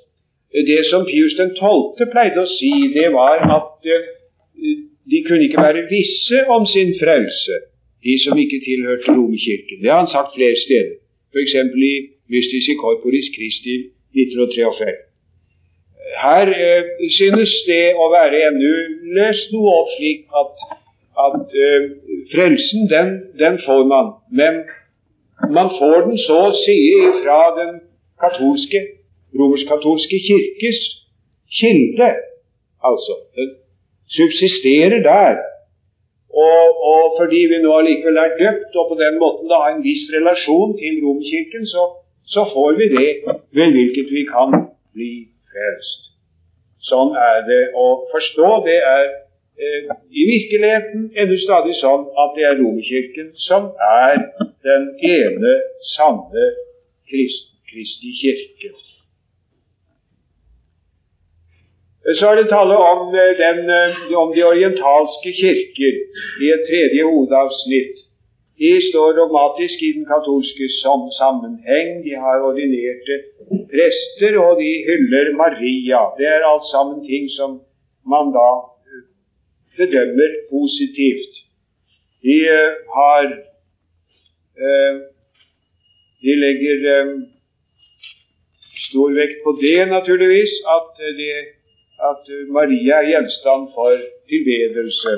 Det 0.54 0.82
som 0.92 1.06
Pius 1.06 1.34
12. 1.36 2.06
pleide 2.14 2.44
å 2.44 2.50
si, 2.50 2.74
det 2.94 3.10
var 3.14 3.42
at 3.42 3.88
de 5.12 5.24
kunne 5.28 5.48
ikke 5.48 5.64
være 5.68 5.88
visse 5.90 6.44
om 6.56 6.68
sin 6.70 6.94
frelse, 7.00 7.56
de 8.06 8.14
som 8.24 8.38
ikke 8.38 8.62
tilhørte 8.68 9.16
romkirken. 9.18 9.82
Det 9.82 9.90
har 9.90 10.04
han 10.04 10.14
sagt 10.14 10.36
flere 10.38 10.58
steder, 10.66 10.94
f.eks. 11.34 11.56
i 11.90 11.96
Mystis 12.34 12.70
i 12.70 12.78
Corporis 12.84 13.28
Christi 13.36 13.76
1943. 14.14 14.94
Her 16.24 16.48
eh, 16.54 16.94
synes 17.18 17.54
det 17.68 17.84
å 17.98 18.08
være 18.14 18.46
ennå 18.52 18.74
løst 19.18 19.54
noe 19.56 19.74
opp 19.82 19.94
slik 19.98 20.28
at 20.42 20.83
at 21.26 21.56
uh, 21.68 21.82
frelsen, 22.34 22.90
den, 22.94 23.10
den, 23.40 23.60
får 23.66 23.82
man. 23.94 24.06
Men 24.40 24.54
man 25.58 25.70
får 25.80 25.98
den 26.08 26.18
så 26.28 26.40
å 26.50 26.58
si 26.66 26.78
fra 27.22 27.40
den 27.60 27.72
katolske, 28.24 28.82
romersk-katolske 29.40 30.20
kirkes 30.28 30.80
kilde. 31.60 32.10
Altså, 32.90 33.18
den 33.38 33.50
subsisterer 34.18 35.02
der. 35.14 35.42
Og, 36.34 36.64
og, 36.92 37.04
fordi 37.20 37.42
vi 37.52 37.60
nå 37.62 37.74
allikevel 37.78 38.18
er 38.18 38.38
døpt 38.40 38.78
og 38.82 38.88
på 38.92 38.96
den 39.04 39.20
måten 39.22 39.52
da 39.52 39.60
har 39.64 39.76
en 39.76 39.84
viss 39.86 40.08
relasjon 40.16 40.74
til 40.80 40.96
Romkirken, 41.06 41.68
så, 41.74 41.84
så 42.34 42.48
får 42.54 42.72
vi 42.80 42.88
det 42.96 43.12
ved 43.58 43.76
hvilket 43.76 44.10
vi 44.16 44.24
kan 44.32 44.56
bli 44.96 45.12
frelst. 45.52 46.10
Sånn 46.90 47.14
er 47.16 47.46
det 47.48 47.62
å 47.80 47.86
forstå. 48.12 48.50
Det 48.66 48.80
er 48.82 49.06
i 50.20 50.24
virkeligheten 50.34 51.12
er 51.16 51.28
det 51.30 51.40
stadig 51.44 51.76
sånn 51.78 52.08
at 52.24 52.32
det 52.38 52.46
er 52.50 52.56
Romerkirken 52.58 53.28
som 53.38 53.70
er 53.86 54.18
den 54.66 54.88
ene 55.06 55.54
sanne 55.94 56.46
Krist, 57.10 57.52
Kristi 57.70 58.12
kirke. 58.22 58.72
Eh, 62.08 62.16
så 62.18 62.32
er 62.32 62.36
det 62.40 62.50
tale 62.50 62.78
om, 62.92 63.14
eh, 63.16 63.34
den, 63.44 63.60
om 64.24 64.34
de 64.36 64.44
orientalske 64.54 65.32
kirker 65.42 65.94
i 66.44 66.48
et 66.56 66.66
tredje 66.70 67.04
hovedavsnitt. 67.10 67.96
De 68.62 68.72
står 68.90 69.16
dogmatisk 69.20 69.78
i 69.88 69.94
den 69.98 70.06
katolske 70.14 70.66
sammenheng. 71.20 71.90
De 72.06 72.14
har 72.24 72.46
ordinerte 72.50 73.16
prester, 73.74 74.34
og 74.46 74.52
de 74.62 74.72
hyller 74.88 75.28
Maria. 75.44 76.02
Det 76.18 76.28
er 76.36 76.50
alt 76.52 76.68
sammen 76.74 77.00
ting 77.10 77.26
som 77.38 77.52
man 78.14 78.30
da 78.38 78.50
bedømmer 79.78 80.32
positivt. 80.54 81.34
De 82.26 82.38
uh, 82.58 82.72
har 82.98 83.26
uh, 84.64 84.96
De 86.24 86.34
legger 86.40 86.80
um, 86.98 87.16
stor 88.88 89.10
vekt 89.20 89.40
på 89.46 89.52
det, 89.64 89.88
naturligvis, 89.88 90.54
at, 90.76 90.92
de, 91.20 91.28
at 92.10 92.24
Maria 92.58 92.96
er 93.02 93.10
gjenstand 93.10 93.64
for 93.76 93.92
tilbedelse. 94.32 95.12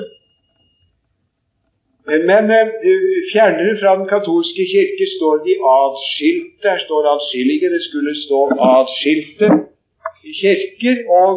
Men 2.08 2.50
fjernere 3.32 3.74
fra 3.80 3.92
den 3.98 4.08
katolske 4.14 4.64
kirke 4.74 5.06
står 5.16 5.34
de 5.46 5.54
adskilte. 5.76 6.62
Der 6.66 6.78
står 6.86 7.00
adskillige. 7.14 7.70
Det 7.74 7.82
skulle 7.88 8.14
stå 8.26 8.40
adskilte 8.74 9.46
kirker. 10.40 10.96
og 11.22 11.32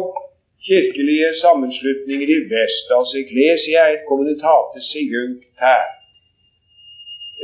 kirkelige 0.68 1.28
sammenslutninger 1.42 2.28
i 2.36 2.40
vest, 2.54 2.86
altså 2.98 3.14
Iglesia 3.24 3.82
et 3.94 4.02
communitate 4.10 4.78
sigunct 4.90 5.44
her. 5.64 5.84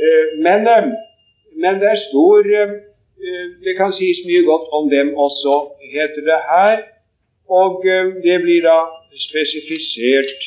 Eh, 0.03 0.25
men, 0.45 0.59
eh, 0.75 0.85
men 1.61 1.73
det 1.81 1.87
er 1.93 2.05
stor 2.09 2.39
eh, 2.59 2.73
Det 3.65 3.73
kan 3.79 3.91
sies 3.99 4.19
mye 4.29 4.43
godt 4.51 4.67
om 4.77 4.89
dem 4.89 5.07
også, 5.25 5.53
heter 5.95 6.21
det 6.31 6.41
her. 6.53 6.77
Og 7.59 7.69
det 8.25 8.37
blir 8.43 8.61
da 8.61 8.79
spesifisert 9.27 10.41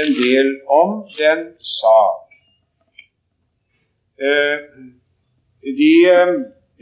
en 0.00 0.10
del 0.22 0.48
om 0.80 0.90
den 1.18 1.40
sak. 1.80 2.26
De, 5.80 5.94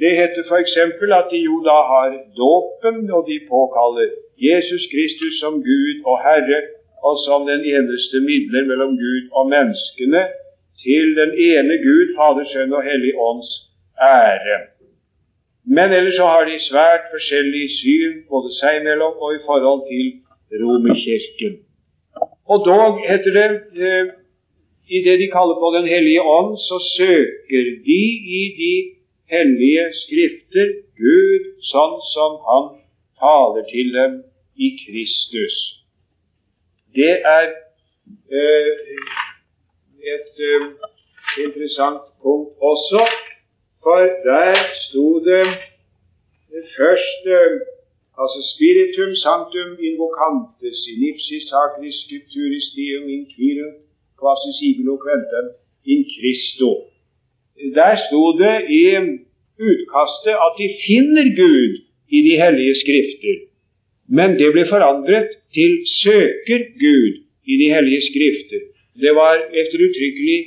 det 0.02 0.12
heter 0.20 0.42
f.eks. 0.50 0.76
at 1.20 1.28
de 1.32 1.40
jo 1.50 1.56
da 1.70 1.78
har 1.92 2.10
dåpen, 2.42 3.10
og 3.16 3.22
de 3.30 3.36
påkaller 3.54 4.08
Jesus 4.38 4.82
Kristus 4.92 5.34
som 5.42 5.54
Gud 5.70 5.96
og 6.10 6.16
Herre 6.26 6.60
og 7.06 7.14
som 7.26 7.46
den 7.46 7.62
eneste 7.74 8.20
midler 8.20 8.64
mellom 8.70 8.92
Gud 9.04 9.24
og 9.38 9.44
menneskene 9.54 10.22
til 10.82 11.06
den 11.20 11.30
ene 11.50 11.74
Gud, 11.86 12.06
Fader, 12.16 12.46
Sønn 12.52 12.72
og 12.78 12.82
Hellig 12.88 13.14
Ånds 13.28 13.50
ære. 14.00 14.58
Men 15.76 15.92
ellers 15.92 16.16
så 16.20 16.26
har 16.32 16.44
de 16.50 16.58
svært 16.70 17.10
forskjellig 17.12 17.66
syn, 17.80 18.14
både 18.32 18.54
seg 18.60 18.80
imellom 18.80 19.14
og 19.24 19.34
i 19.34 19.42
forhold 19.48 19.82
til 19.90 20.06
Romerkirken. 20.60 21.58
Og 22.52 22.58
dog, 22.70 23.02
heter 23.10 23.32
det, 23.38 23.50
eh, 23.86 24.06
i 24.96 24.98
det 25.06 25.16
de 25.22 25.28
kaller 25.36 25.56
på 25.62 25.68
Den 25.76 25.88
hellige 25.94 26.22
ånd, 26.22 26.56
så 26.68 26.76
søker 26.98 27.64
de 27.88 28.02
i 28.40 28.42
de 28.62 28.74
hellige 29.34 29.84
skrifter 30.02 30.68
Gud 31.02 31.42
sånn 31.72 31.96
som 32.14 32.38
Han 32.48 32.64
taler 33.20 33.64
til 33.74 33.92
dem 33.98 34.12
i 34.66 34.68
Kristus. 34.82 35.54
Det 36.94 37.14
er 37.38 37.46
eh, 38.38 38.72
et 40.14 40.34
eh, 40.50 40.64
interessant 41.44 42.02
punkt 42.22 42.50
også, 42.72 43.02
for 43.82 44.00
der 44.28 44.54
sto 44.84 45.06
det 45.28 45.44
først 46.76 47.22
eh, 47.38 47.54
altså 48.22 48.40
spiritum 48.52 49.12
sanctum 49.24 49.70
invocantes 49.88 50.78
in 50.92 51.00
ipsis 51.10 51.44
sacris 51.52 51.96
scripturis 52.04 52.66
deum 52.76 53.06
quirum 53.32 53.74
quasi 54.20 54.50
sigilo 54.58 54.94
quentem 55.04 55.46
in 55.92 56.00
Christo. 56.14 56.70
Der 57.78 57.94
sto 58.06 58.22
det 58.42 58.56
i 58.80 58.82
utkastet 59.68 60.36
at 60.46 60.52
de 60.60 60.68
finner 60.86 61.28
Gud 61.42 61.72
i 62.16 62.18
de 62.28 62.34
hellige 62.42 62.74
skrifter. 62.82 63.47
Men 64.08 64.38
det 64.40 64.52
ble 64.54 64.64
forandret 64.68 65.30
til 65.56 65.72
'søker 66.00 66.60
Gud' 66.82 67.18
i 67.52 67.54
de 67.62 67.68
hellige 67.74 68.02
skrifter. 68.10 68.62
Det 69.02 69.12
var 69.14 69.34
etter 69.60 69.78
uttrykkelig 69.86 70.40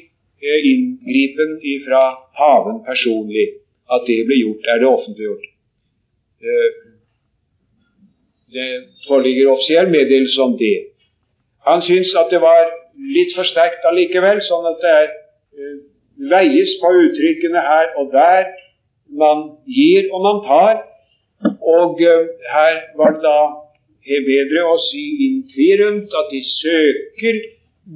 eh, 0.46 0.60
inngripen 0.72 1.52
fra 1.86 2.04
paven 2.38 2.78
personlig 2.90 3.48
at 3.94 4.02
det 4.08 4.26
ble 4.28 4.38
gjort. 4.44 4.64
Er 4.72 4.78
det 4.82 4.88
offentliggjort? 4.88 5.46
Eh, 6.48 6.70
det 8.56 8.70
foreligger 9.08 9.54
offisiell 9.54 9.90
meddelelse 9.90 10.42
om 10.42 10.58
det. 10.58 10.78
Han 11.68 11.82
syns 11.82 12.16
at 12.22 12.32
det 12.34 12.42
var 12.42 12.64
litt 13.16 13.36
for 13.36 13.48
sterkt 13.48 13.86
allikevel, 13.90 14.42
sånn 14.44 14.66
at 14.72 14.82
det 14.84 14.94
er, 15.02 15.10
eh, 15.58 15.78
veies 16.34 16.74
på 16.82 16.92
uttrykkene 17.06 17.62
her 17.72 17.94
og 17.98 18.12
der. 18.14 18.50
Man 19.24 19.40
gir 19.68 20.10
og 20.14 20.22
man 20.28 20.42
tar. 20.48 20.76
Og 21.62 22.00
her 22.54 22.76
var 22.98 23.16
det 23.16 23.24
da 23.24 23.40
bedre 24.28 24.66
å 24.66 24.78
si 24.90 25.04
innfirent 25.28 26.14
at 26.22 26.32
de 26.34 26.42
søker 26.50 27.42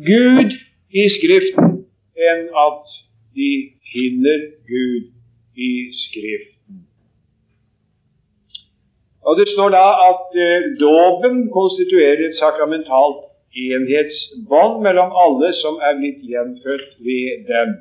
Gud 0.05 0.53
i 0.93 1.05
Skriften, 1.18 1.80
enn 2.16 2.43
at 2.66 2.97
de 3.36 3.51
finner 3.91 4.43
Gud 4.70 5.09
i 5.57 5.72
Skriften. 6.03 6.84
Og 9.26 9.39
Det 9.39 9.47
står 9.49 9.70
da 9.74 9.86
at 10.09 10.38
eh, 10.38 10.68
dåpen 10.80 11.47
konstituerer 11.49 12.28
et 12.28 12.38
sakramentalt 12.38 13.26
enhetsbånd 13.55 14.84
mellom 14.86 15.16
alle 15.26 15.49
som 15.63 15.80
er 15.88 15.97
blitt 15.97 16.22
gjenfødt 16.30 16.91
ved 17.07 17.47
dem. 17.49 17.72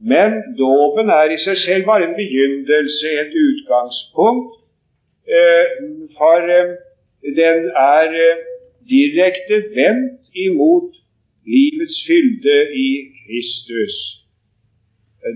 Men 0.00 0.38
dåpen 0.56 1.12
er 1.12 1.34
i 1.34 1.40
seg 1.44 1.58
selv 1.60 1.84
bare 1.90 2.08
en 2.08 2.16
begynnelse, 2.16 3.12
et 3.22 3.34
utgangspunkt. 3.48 4.59
Eh, 5.38 5.66
for 6.18 6.42
eh, 6.58 6.76
den 7.40 7.58
er 7.94 8.10
eh, 8.26 8.38
direkte 8.94 9.56
vendt 9.78 10.22
imot 10.34 10.90
livets 11.46 11.98
fylde 12.06 12.56
i 12.86 12.90
Kristus. 13.20 13.96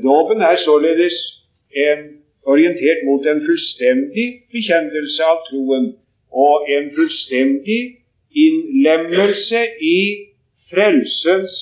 Dåpen 0.03 0.41
er 0.41 0.57
således 0.57 1.17
en, 1.87 2.01
orientert 2.43 3.01
mot 3.09 3.27
en 3.27 3.45
fullstendig 3.47 4.29
bekjennelse 4.55 5.23
av 5.33 5.39
troen 5.49 5.87
og 6.47 6.67
en 6.77 6.91
fullstendig 6.97 7.83
innlemmelse 8.47 9.61
i 9.97 10.01
frelsens 10.71 11.55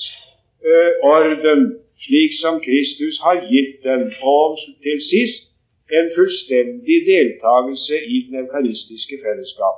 orden, 1.03 1.61
slik 2.05 2.31
som 2.41 2.61
Kristus 2.65 3.19
har 3.25 3.37
gitt 3.51 3.83
den, 3.83 4.07
og 4.21 4.57
til 4.83 4.99
sist 5.11 5.52
en 5.91 6.11
fullstendig 6.15 6.99
deltakelse 7.07 7.95
i 8.13 8.17
den 8.27 8.35
eukaristiske 8.43 9.19
fellesskap. 9.25 9.77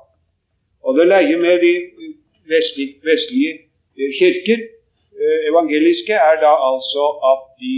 Og 0.86 0.98
det 0.98 1.08
leier 1.08 1.40
med 1.42 1.56
de 1.66 1.74
vestlige, 2.54 2.96
vestlige 3.10 3.52
kirker, 4.20 4.60
evangeliske, 5.50 6.14
er 6.14 6.36
da 6.46 6.52
altså 6.72 7.06
at 7.32 7.44
de 7.62 7.74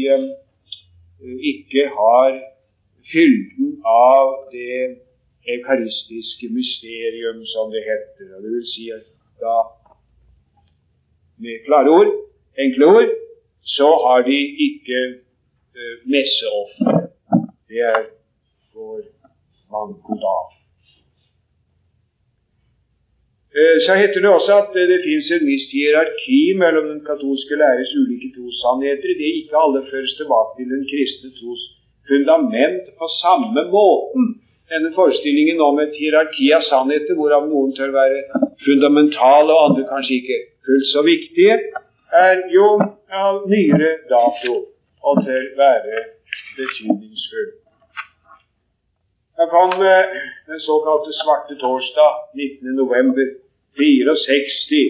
ikke 1.51 1.83
har 1.99 2.39
fylden 3.11 3.69
av 3.85 4.25
det 4.51 4.97
eukaristiske 5.55 6.49
mysterium, 6.49 7.45
som 7.45 7.71
det 7.71 7.83
heter. 7.89 8.35
Og 8.35 8.43
det 8.43 8.51
vil 8.55 8.67
si 8.75 8.89
at 8.97 9.05
da, 9.43 9.57
med 11.39 11.63
klare 11.65 11.89
ord, 11.99 12.11
enkle 12.59 12.85
ord, 12.85 13.11
så 13.63 13.89
har 14.05 14.21
de 14.29 14.39
ikke 14.67 14.99
messeoffer. 16.13 17.06
Det 17.69 17.81
er 17.93 18.03
vår 18.75 19.01
manko 19.71 20.15
da. 20.25 20.37
Uh, 23.57 23.77
så 23.85 23.91
heter 24.01 24.19
det 24.23 24.31
også 24.37 24.53
at 24.61 24.71
uh, 24.79 24.83
det 24.91 24.99
fins 25.07 25.27
en 25.35 25.47
visst 25.51 25.73
hierarki 25.75 26.41
mellom 26.63 26.85
den 26.93 27.01
katolske 27.09 27.59
læres 27.61 27.91
ulike 28.01 28.29
trossannheter. 28.35 29.11
Er 29.11 29.39
ikke 29.41 29.61
alle 29.63 29.81
føres 29.91 30.13
tilbake 30.19 30.51
til 30.57 30.67
den 30.73 30.83
kristne 30.91 31.31
tros 31.39 31.63
fundament 32.09 32.83
på 32.99 33.05
samme 33.23 33.61
måten. 33.75 34.23
Denne 34.71 34.91
forestillingen 34.99 35.59
om 35.69 35.79
et 35.83 35.95
hierarki 35.99 36.51
av 36.57 36.63
sannheter, 36.71 37.15
hvorav 37.19 37.47
noen 37.51 37.71
tør 37.75 37.91
være 37.99 38.19
fundamentale 38.65 39.55
og 39.55 39.63
andre 39.67 39.87
kanskje 39.91 40.19
ikke 40.19 40.39
fullt 40.67 40.89
så 40.95 41.03
viktige, 41.13 41.55
er 42.27 42.35
jo 42.57 42.67
av 43.23 43.43
nyere 43.51 43.91
dato 44.11 44.55
og 45.07 45.25
tør 45.27 45.51
være 45.63 46.03
betydningsfull. 46.59 47.51
Da 49.37 49.43
kom 49.55 49.71
den 50.49 50.59
såkalte 50.69 51.09
svarte 51.21 51.53
torsdag 51.63 52.11
19.11.64. 52.41 54.83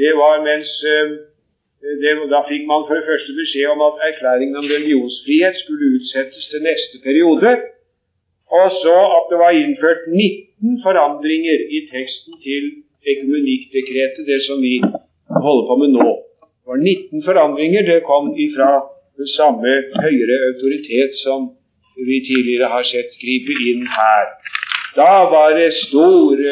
Det 0.00 0.12
var 0.22 0.34
mens 0.50 0.70
det, 2.02 2.12
da 2.34 2.40
fikk 2.50 2.64
man 2.72 2.86
for 2.86 2.94
det 2.98 3.08
første 3.10 3.32
beskjed 3.40 3.68
om 3.74 3.80
at 3.88 4.00
erklæringen 4.08 4.56
om 4.60 4.70
religionsfrihet 4.76 5.56
skulle 5.62 5.90
utsettes 5.96 6.44
til 6.50 6.60
neste 6.68 6.96
periode, 7.06 7.50
og 8.58 8.66
så 8.82 8.98
at 9.18 9.24
det 9.30 9.38
var 9.44 9.52
innført 9.62 10.02
19 10.08 10.82
forandringer 10.86 11.58
i 11.76 11.78
teksten 11.94 12.32
til 12.46 12.62
ekumenikkdekretet, 13.12 14.22
det 14.30 14.40
som 14.48 14.58
vi 14.66 14.74
holder 15.46 15.64
på 15.70 15.74
med 15.82 15.90
nå. 15.98 16.08
Det 16.60 16.68
var 16.72 16.80
19 16.82 17.26
forandringer. 17.28 17.82
Det 17.90 18.08
kom 18.10 18.24
ifra 18.46 18.68
den 19.16 19.28
samme 19.36 19.72
høyere 20.04 20.36
autoritet 20.48 21.12
som 21.24 21.50
vi 22.08 22.20
tidligere 22.28 22.68
har 22.68 22.84
sett 22.84 23.14
gripe 23.22 23.54
inn 23.70 23.86
her. 23.88 24.26
Da 24.96 25.12
var 25.32 25.56
det 25.56 25.70
stor 25.84 26.42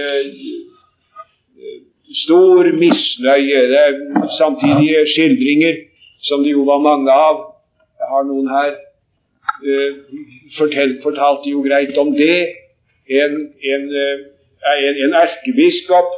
stor 2.24 2.70
misnøye. 2.82 3.60
Det 3.72 3.80
er 3.86 3.92
samtidige 4.38 5.04
skildringer, 5.14 5.74
som 6.22 6.42
det 6.44 6.52
jo 6.52 6.64
var 6.70 6.80
mange 6.88 7.12
av. 7.12 7.36
Jeg 8.00 8.10
har 8.12 8.26
noen 8.30 8.50
her. 8.56 8.74
Uh, 9.64 9.92
fortalt, 10.58 11.02
fortalte 11.02 11.50
jo 11.50 11.60
greit 11.62 11.98
om 11.98 12.12
det. 12.16 12.38
En, 13.20 13.34
en, 13.72 13.82
en, 14.72 15.00
en 15.04 15.16
erkebiskop 15.20 16.12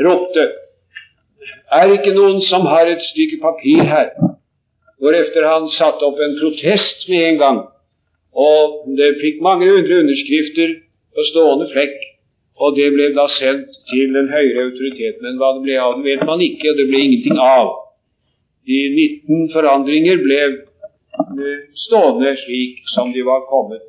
ropte 0.00 0.46
Er 1.72 1.88
det 1.88 1.98
ikke 1.98 2.14
noen 2.16 2.40
som 2.48 2.64
har 2.68 2.88
et 2.88 3.02
stykke 3.10 3.38
papir 3.42 3.84
her? 3.88 4.08
Hvorefter 5.02 5.48
han 5.48 5.66
satte 5.74 6.06
opp 6.06 6.20
en 6.22 6.38
protest 6.38 7.08
med 7.10 7.28
en 7.32 7.38
gang. 7.40 7.60
Og 8.38 8.82
det 8.98 9.16
fikk 9.18 9.40
mange 9.42 9.66
hundre 9.66 9.98
underskrifter 10.04 10.76
på 11.12 11.24
stående 11.32 11.66
flekk. 11.72 11.96
Og 12.62 12.76
det 12.76 12.92
ble 12.94 13.08
da 13.16 13.24
sendt 13.34 13.72
til 13.90 14.12
den 14.14 14.28
høyere 14.30 14.68
autoriteten. 14.68 15.24
Men 15.26 15.40
hva 15.40 15.56
det 15.56 15.64
ble 15.64 15.78
av 15.82 15.96
det, 15.98 16.04
vet 16.06 16.22
man 16.28 16.44
ikke, 16.44 16.70
og 16.70 16.78
det 16.78 16.86
ble 16.90 17.00
ingenting 17.02 17.40
av. 17.42 17.72
De 18.68 18.78
19 18.94 19.50
forandringer 19.56 20.22
ble 20.22 20.42
stående 21.82 22.36
slik 22.44 22.78
som 22.94 23.10
de 23.12 23.24
var 23.26 23.42
kommet 23.50 23.82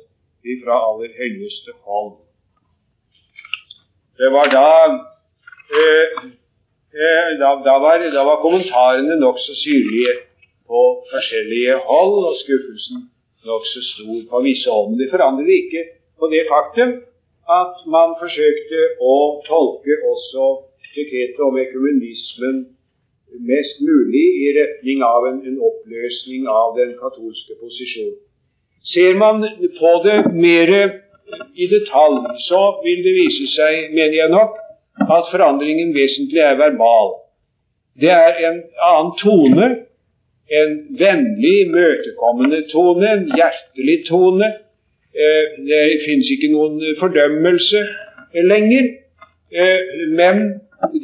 fra 0.64 0.76
aller 0.90 1.14
høyeste 1.16 1.72
hold. 1.86 2.16
Det 4.18 4.28
var 4.34 4.50
da 4.52 4.68
eh, 5.78 6.18
eh, 6.94 7.30
da, 7.40 7.54
da, 7.64 7.78
var, 7.82 8.02
da 8.12 8.26
var 8.28 8.42
kommentarene 8.42 9.16
nokså 9.22 9.56
syrlige 9.62 10.18
på 10.68 10.82
forskjellige 11.12 11.74
hold, 11.88 12.16
og 12.28 12.34
skuffelsen 12.42 13.08
nokså 13.48 13.80
stor 13.92 14.20
på 14.30 14.42
visse 14.46 14.70
hold. 14.70 14.90
Men 14.90 15.00
det 15.00 15.12
forandret 15.14 15.50
ikke 15.60 15.82
på 16.18 16.30
det 16.34 16.44
faktum 16.52 16.90
at 17.60 17.74
man 17.96 18.14
forsøkte 18.22 18.80
å 19.04 19.16
tolke 19.48 19.98
også 20.12 20.44
dekretet 20.94 21.42
om 21.44 21.58
ekumenismen 21.60 22.62
mest 23.44 23.80
mulig 23.82 24.24
i 24.44 24.52
retning 24.58 25.02
av 25.04 25.26
en, 25.28 25.40
en 25.48 25.58
oppløsning 25.68 26.46
av 26.48 26.76
den 26.78 26.94
katolske 27.00 27.56
posisjonen. 27.60 28.20
Ser 28.84 29.16
man 29.16 29.40
på 29.78 29.92
det 30.04 30.18
mer 30.36 30.70
i 31.56 31.66
detalj, 31.72 32.20
så 32.48 32.60
vil 32.84 33.00
det 33.06 33.14
vise 33.16 33.48
seg, 33.54 33.90
mener 33.96 34.16
jeg 34.18 34.32
nok, 34.32 34.58
at 35.04 35.30
forandringen 35.32 35.94
vesentlig 35.96 36.42
er 36.44 36.58
verbal. 36.60 37.14
Det 38.00 38.12
er 38.12 38.38
en 38.50 38.60
annen 38.90 39.14
tone, 39.22 39.68
en 40.50 40.72
vennlig, 40.98 41.70
møtekommende 41.72 42.62
tone, 42.72 43.08
en 43.16 43.30
hjertelig 43.32 43.98
tone, 44.08 44.52
Eh, 45.22 45.46
det 45.70 46.02
finnes 46.06 46.30
ikke 46.34 46.50
noen 46.50 46.80
fordømmelse 46.98 47.80
lenger. 48.50 48.84
Eh, 49.60 49.80
men 50.20 50.40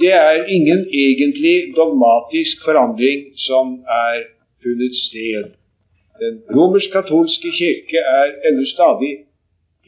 det 0.03 0.12
er 0.12 0.49
ingen 0.57 0.80
egentlig 1.05 1.57
dogmatisk 1.76 2.64
forandring 2.66 3.20
som 3.47 3.66
er 4.03 4.16
funnet 4.62 4.97
sted. 5.07 5.45
Den 6.22 6.34
romersk-katolske 6.57 7.53
kirke 7.61 8.03
er 8.18 8.26
ennå 8.49 8.66
stadig 8.74 9.12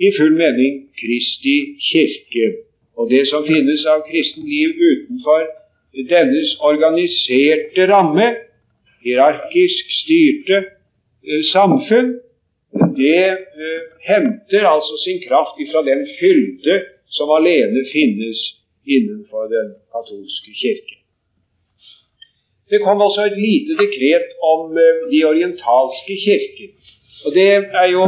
i 0.06 0.12
full 0.18 0.36
mening 0.44 0.72
Kristi 1.00 1.56
kirke. 1.90 2.46
Og 2.96 3.10
det 3.10 3.26
som 3.26 3.42
finnes 3.46 3.82
av 3.90 4.06
kristen 4.10 4.46
liv 4.46 4.70
utenfor 4.90 5.42
dennes 6.12 6.54
organiserte 6.70 7.90
ramme, 7.90 8.28
hierarkisk 9.04 9.84
styrte 10.00 10.58
eh, 10.62 11.42
samfunn, 11.52 12.10
det 12.96 13.24
eh, 13.66 13.80
henter 14.10 14.64
altså 14.74 14.94
sin 15.04 15.20
kraft 15.26 15.60
ifra 15.64 15.80
den 15.90 16.02
fylde 16.18 16.76
som 17.16 17.30
alene 17.38 17.84
finnes 17.92 18.38
innenfor 18.86 19.42
den 19.56 19.68
katolske 19.92 20.52
kirke. 20.62 20.96
Det 22.70 22.80
kom 22.84 23.00
også 23.06 23.22
et 23.28 23.38
lite 23.48 23.72
dekret 23.82 24.28
om 24.52 24.78
eh, 24.84 25.02
de 25.12 25.24
orientalske 25.32 26.14
kirker. 26.26 26.70
Og 27.24 27.30
Det 27.38 27.48
er 27.82 27.88
jo 27.96 28.04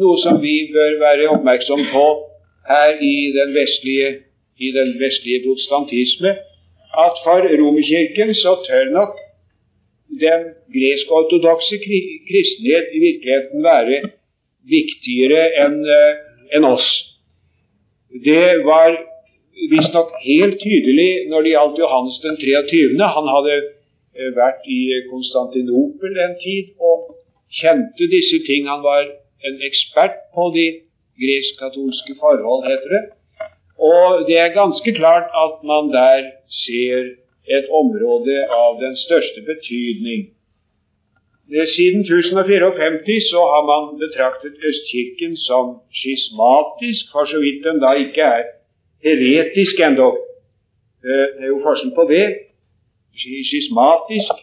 noe 0.00 0.16
som 0.24 0.40
vi 0.42 0.56
bør 0.74 0.98
være 1.06 1.30
oppmerksom 1.34 1.82
på 1.94 2.06
her 2.68 2.90
i 3.12 3.16
den 3.38 3.54
vestlige, 3.60 4.08
i 4.66 4.68
den 4.78 4.90
vestlige 5.00 5.42
protestantisme, 5.46 6.32
at 7.04 7.14
for 7.24 7.40
Romerkirken 7.60 8.34
så 8.34 8.52
tør 8.66 8.90
nok 8.98 9.14
den 10.20 10.42
gresk-ortodokse 10.74 11.78
kristenhet 12.28 12.90
i 12.96 13.00
virkeligheten 13.06 13.64
være 13.64 14.02
viktigere 14.68 15.46
enn 15.64 15.78
eh, 15.88 16.20
en 16.56 16.68
oss. 16.68 16.88
Det 18.24 18.60
var 18.66 18.98
visstnok 19.72 20.12
helt 20.24 20.58
tydelig 20.60 21.28
når 21.30 21.44
det 21.44 21.54
gjaldt 21.54 21.80
Johannes 21.80 22.18
den 22.24 22.36
23. 22.40 23.00
Han 23.16 23.30
hadde 23.34 23.56
eh, 23.56 24.30
vært 24.36 24.68
i 24.68 24.82
Konstantinopel 25.08 26.20
en 26.26 26.36
tid 26.44 26.76
og 26.90 27.16
kjente 27.60 28.10
disse 28.12 28.42
ting. 28.48 28.68
Han 28.68 28.84
var 28.84 29.08
en 29.48 29.58
ekspert 29.68 30.20
på 30.34 30.50
de 30.56 30.68
gresk-katolske 31.22 32.16
forhold, 32.20 32.68
heter 32.68 32.96
det. 32.96 33.02
Og 33.82 34.28
det 34.28 34.38
er 34.38 34.54
ganske 34.54 34.94
klart 34.94 35.32
at 35.44 35.64
man 35.66 35.90
der 35.92 36.30
ser 36.64 37.10
et 37.46 37.66
område 37.80 38.36
av 38.64 38.80
den 38.80 38.94
største 38.96 39.40
betydning. 39.50 40.30
Siden 41.76 42.00
1054 42.00 43.20
så 43.32 43.40
har 43.52 43.62
man 43.72 43.82
betraktet 44.02 44.54
Østkirken 44.68 45.36
som 45.36 45.66
skismatisk, 45.98 47.02
for 47.12 47.24
så 47.32 47.38
vidt 47.44 47.64
den 47.66 47.82
da 47.84 47.90
ikke 48.04 48.22
er 48.36 48.42
heretisk 49.04 49.80
endog. 49.88 50.16
Eh, 51.04 51.26
det 51.34 51.44
er 51.44 51.52
jo 51.54 51.64
forskjell 51.66 51.94
på 51.98 52.04
det. 52.14 52.26
Skismatisk, 53.48 54.34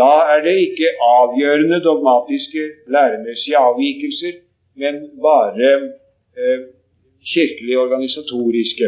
da 0.00 0.12
er 0.32 0.40
det 0.46 0.56
ikke 0.66 0.88
avgjørende 1.18 1.78
dogmatiske 1.88 2.62
læremessige 2.94 3.56
avvikelser, 3.68 4.34
men 4.82 4.94
bare 5.28 5.70
eh, 6.38 6.60
kirkelig 7.32 7.78
organisatoriske. 7.78 8.86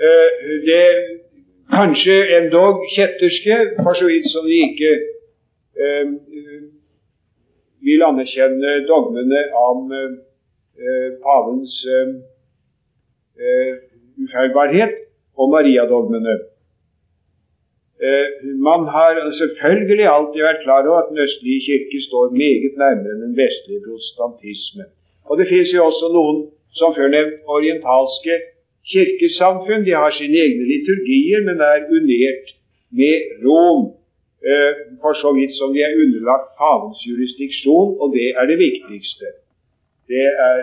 Eh, 0.00 0.28
det 0.68 0.84
kanskje 1.76 2.16
endog 2.38 2.74
kjetterske, 2.94 3.56
for 3.84 3.92
så 3.98 4.06
vidt 4.08 4.28
som 4.32 4.46
de 4.48 4.56
ikke 4.68 4.92
eh, 5.84 6.06
vil 7.86 8.04
anerkjenne 8.06 8.70
dogmene 8.88 9.42
om 9.68 9.92
eh, 9.92 11.10
pavens 11.24 11.74
ufeilbarhet 14.24 14.94
og 15.36 15.50
mariadogmene. 15.54 16.34
Man 18.68 18.82
har 18.94 19.12
selvfølgelig 19.40 20.06
alltid 20.16 20.40
vært 20.44 20.62
klar 20.64 20.88
over 20.88 20.98
at 21.02 21.10
den 21.10 21.22
østlige 21.24 21.64
kirke 21.66 22.00
står 22.08 22.32
meget 22.42 22.74
nærmere 22.82 23.20
den 23.24 23.36
vestlige 23.36 23.84
protestantisme. 23.86 24.84
Og 25.28 25.38
Det 25.38 25.46
finnes 25.48 25.72
jo 25.72 25.84
også 25.90 26.08
noen, 26.16 26.38
som 26.78 26.94
før 26.96 27.08
nevnt, 27.16 27.40
orientalske 27.56 28.34
kirkesamfunn. 28.92 29.84
De 29.88 29.92
har 30.02 30.10
sine 30.16 30.38
egne 30.46 30.64
liturgier, 30.72 31.40
men 31.48 31.60
er 31.60 31.88
unert 31.98 32.46
med 33.00 33.16
Rom, 33.44 33.82
eh, 34.50 34.72
for 35.02 35.12
så 35.22 35.30
vidt 35.38 35.54
som 35.58 35.74
de 35.74 35.80
er 35.86 35.98
underlagt 36.02 36.48
pavens 36.60 37.00
jurisdiksjon, 37.08 37.90
og 38.00 38.06
det 38.16 38.28
er 38.38 38.44
det 38.50 38.58
viktigste. 38.66 39.26
Det 40.10 40.26
er 40.48 40.58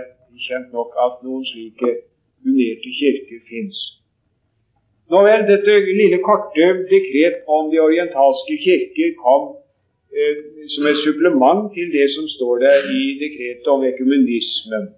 kjent 0.48 0.70
nok 0.78 0.92
at 1.06 1.24
noen 1.26 1.46
slike 1.52 1.90
unerte 2.46 2.90
kirker 3.00 3.40
fins. 3.50 3.78
Nå 5.12 5.22
vel, 5.24 5.46
dette 5.48 5.74
lille 6.02 6.20
korte 6.20 6.68
dekret 6.92 7.46
om 7.48 7.70
de 7.72 7.80
orientalske 7.80 8.58
kirker 8.66 9.14
kom 9.24 9.44
eh, 10.12 10.42
som 10.74 10.90
et 10.92 11.00
supplement 11.06 11.70
til 11.76 11.94
det 11.96 12.10
som 12.16 12.28
står 12.36 12.64
der 12.66 12.90
i 12.92 13.04
dekretet 13.24 13.70
om 13.72 13.86
ekumenismen. 13.88 14.90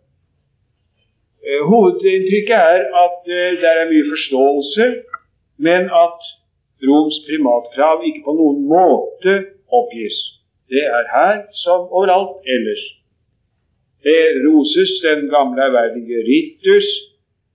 Eh, 1.49 1.61
hovedinntrykket 1.69 2.59
er 2.75 2.81
at 3.05 3.21
eh, 3.37 3.51
det 3.61 3.69
er 3.69 3.89
mye 3.91 4.09
forståelse, 4.13 4.85
men 5.67 5.81
at 6.05 6.19
Roms 6.87 7.17
primatkrav 7.27 8.03
ikke 8.07 8.21
på 8.27 8.33
noen 8.39 8.59
måte 8.73 9.33
oppgis. 9.79 10.17
Det 10.71 10.83
er 10.97 11.05
her 11.15 11.35
som 11.63 11.87
overalt 11.97 12.45
ellers. 12.55 12.83
Det 14.05 14.21
roses 14.45 14.91
den 15.07 15.25
gamle 15.33 15.59
ærverdige 15.67 16.19
Ritus. 16.29 16.89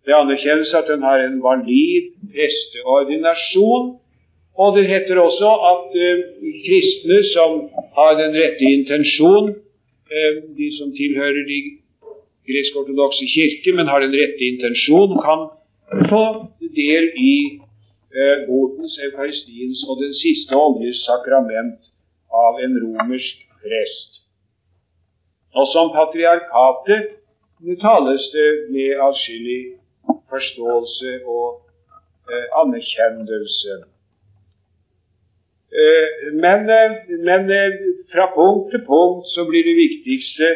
Det 0.05 0.12
anerkjennes 0.22 0.74
at 0.80 0.90
den 0.92 1.07
har 1.09 1.22
en 1.22 1.38
valid 1.49 2.11
presteordinasjon. 2.34 3.86
Og 4.62 4.76
det 4.76 4.84
heter 4.92 5.22
også 5.28 5.51
at 5.72 5.97
uh, 6.07 6.18
kristne 6.66 7.18
som 7.34 7.51
har 7.97 8.12
den 8.20 8.36
rette 8.40 8.66
intensjon, 8.78 9.49
uh, 10.14 10.34
de 10.59 10.68
som 10.78 10.92
tilhører 11.01 11.42
de 11.49 11.59
gresk-ortodokse 12.49 13.26
kirke, 13.34 13.72
men 13.76 13.90
har 13.90 14.01
den 14.05 14.14
rette 14.20 14.45
intensjon, 14.53 15.16
kan 15.26 15.40
få 16.11 16.24
del 16.80 17.11
i 17.30 17.36
eh, 18.18 18.36
botens, 18.49 18.99
eukaristiens 19.07 19.84
og 19.88 20.03
den 20.03 20.14
siste 20.24 20.57
oljes 20.57 21.05
sakrament 21.09 21.80
av 22.45 22.61
en 22.64 22.76
romersk 22.82 23.47
prest. 23.62 24.20
Og 25.55 25.66
som 25.72 25.92
patriarkatet 25.95 27.12
tales 27.80 28.24
det 28.34 28.51
med 28.74 29.01
atskillig 29.09 29.62
forståelse 30.30 31.11
og 31.36 31.47
eh, 32.30 32.47
anerkjennelse. 32.62 33.76
Eh, 35.82 36.09
men, 36.42 36.61
eh, 36.70 36.92
men 37.28 37.51
eh, 37.51 37.72
fra 38.12 38.26
punkt 38.36 38.70
til 38.72 38.82
punkt 38.90 39.26
så 39.34 39.47
blir 39.49 39.64
det 39.68 39.76
viktigste 39.84 40.47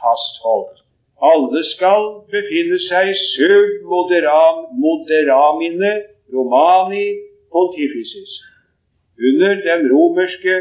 fastholdt. 0.00 0.82
Alle 1.22 1.62
skal 1.74 2.06
befinne 2.34 2.78
seg 2.82 3.12
sub 3.14 3.84
moderam, 3.92 4.64
moderamine 4.84 5.92
romani 6.34 7.06
pontificis, 7.52 8.32
under 9.28 9.54
den 9.68 9.86
romerske 9.92 10.56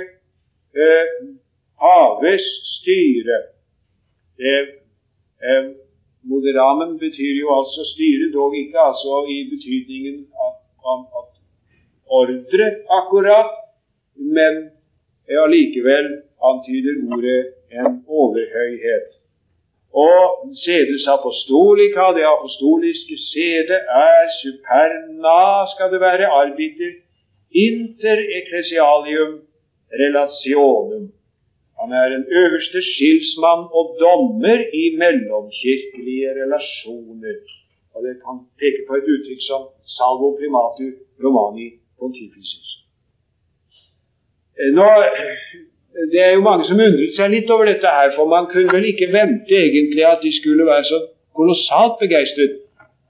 eh, 0.84 1.08
paves 1.82 2.46
styre. 2.76 3.40
Eh, 4.38 4.68
eh, 5.48 5.66
moderamen 6.30 7.00
betyr 7.00 7.40
jo 7.42 7.56
altså 7.60 7.86
styre, 7.94 8.30
dog 8.34 8.58
ikke 8.58 8.80
altså 8.90 9.24
i 9.36 9.40
betydningen 9.54 10.28
av, 10.46 10.54
av, 10.92 11.00
av 11.18 11.26
ordre 12.22 12.68
akkurat, 13.00 13.58
men 14.38 14.68
allikevel 15.46 16.12
antyder 16.50 16.96
ordet 17.14 17.42
en 17.78 17.92
overhøyhet. 18.20 19.08
Og 20.08 20.22
sedes 20.66 21.04
apostolica, 21.18 22.04
det 22.18 22.26
apostoliske 22.36 23.16
sede, 23.32 23.78
er 24.10 24.22
superna, 24.42 25.42
skal 25.74 25.88
det 25.94 26.02
være, 26.08 26.34
arbiter 26.42 26.92
inter 27.68 28.18
ecclesialium 28.40 29.32
relationum. 30.04 31.06
Han 31.80 31.90
er 32.02 32.08
en 32.18 32.26
øverste 32.42 32.80
skilsmann 32.92 33.64
og 33.78 33.86
dommer 34.04 34.60
i 34.82 34.84
mellomkirkelige 35.02 36.28
relasjoner. 36.42 37.40
Og 37.94 38.00
Det 38.06 38.16
kan 38.26 38.36
peke 38.62 38.82
på 38.88 38.94
et 39.00 39.08
uttrykk 39.14 39.42
som 39.52 39.62
salvo 39.98 40.28
primatu 40.40 40.86
romani 41.24 41.68
pontificis. 42.00 42.70
Nå 44.78 44.90
det 46.12 46.22
er 46.26 46.34
jo 46.34 46.44
mange 46.48 46.66
som 46.68 46.80
undret 46.80 47.16
seg 47.18 47.34
litt 47.34 47.50
over 47.52 47.68
dette 47.68 47.94
her, 47.98 48.14
for 48.16 48.30
man 48.32 48.48
kunne 48.52 48.72
vel 48.72 48.88
ikke 48.92 49.12
vente 49.12 49.58
egentlig 49.58 50.06
at 50.08 50.24
de 50.24 50.32
skulle 50.38 50.68
være 50.68 50.88
så 50.88 51.00
kolossalt 51.36 51.98
begeistret 52.00 52.60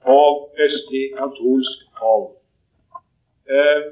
på 0.06 0.18
østlig 0.66 1.04
katolsk 1.18 1.84
hold. 2.02 2.26
Eh, 3.54 3.82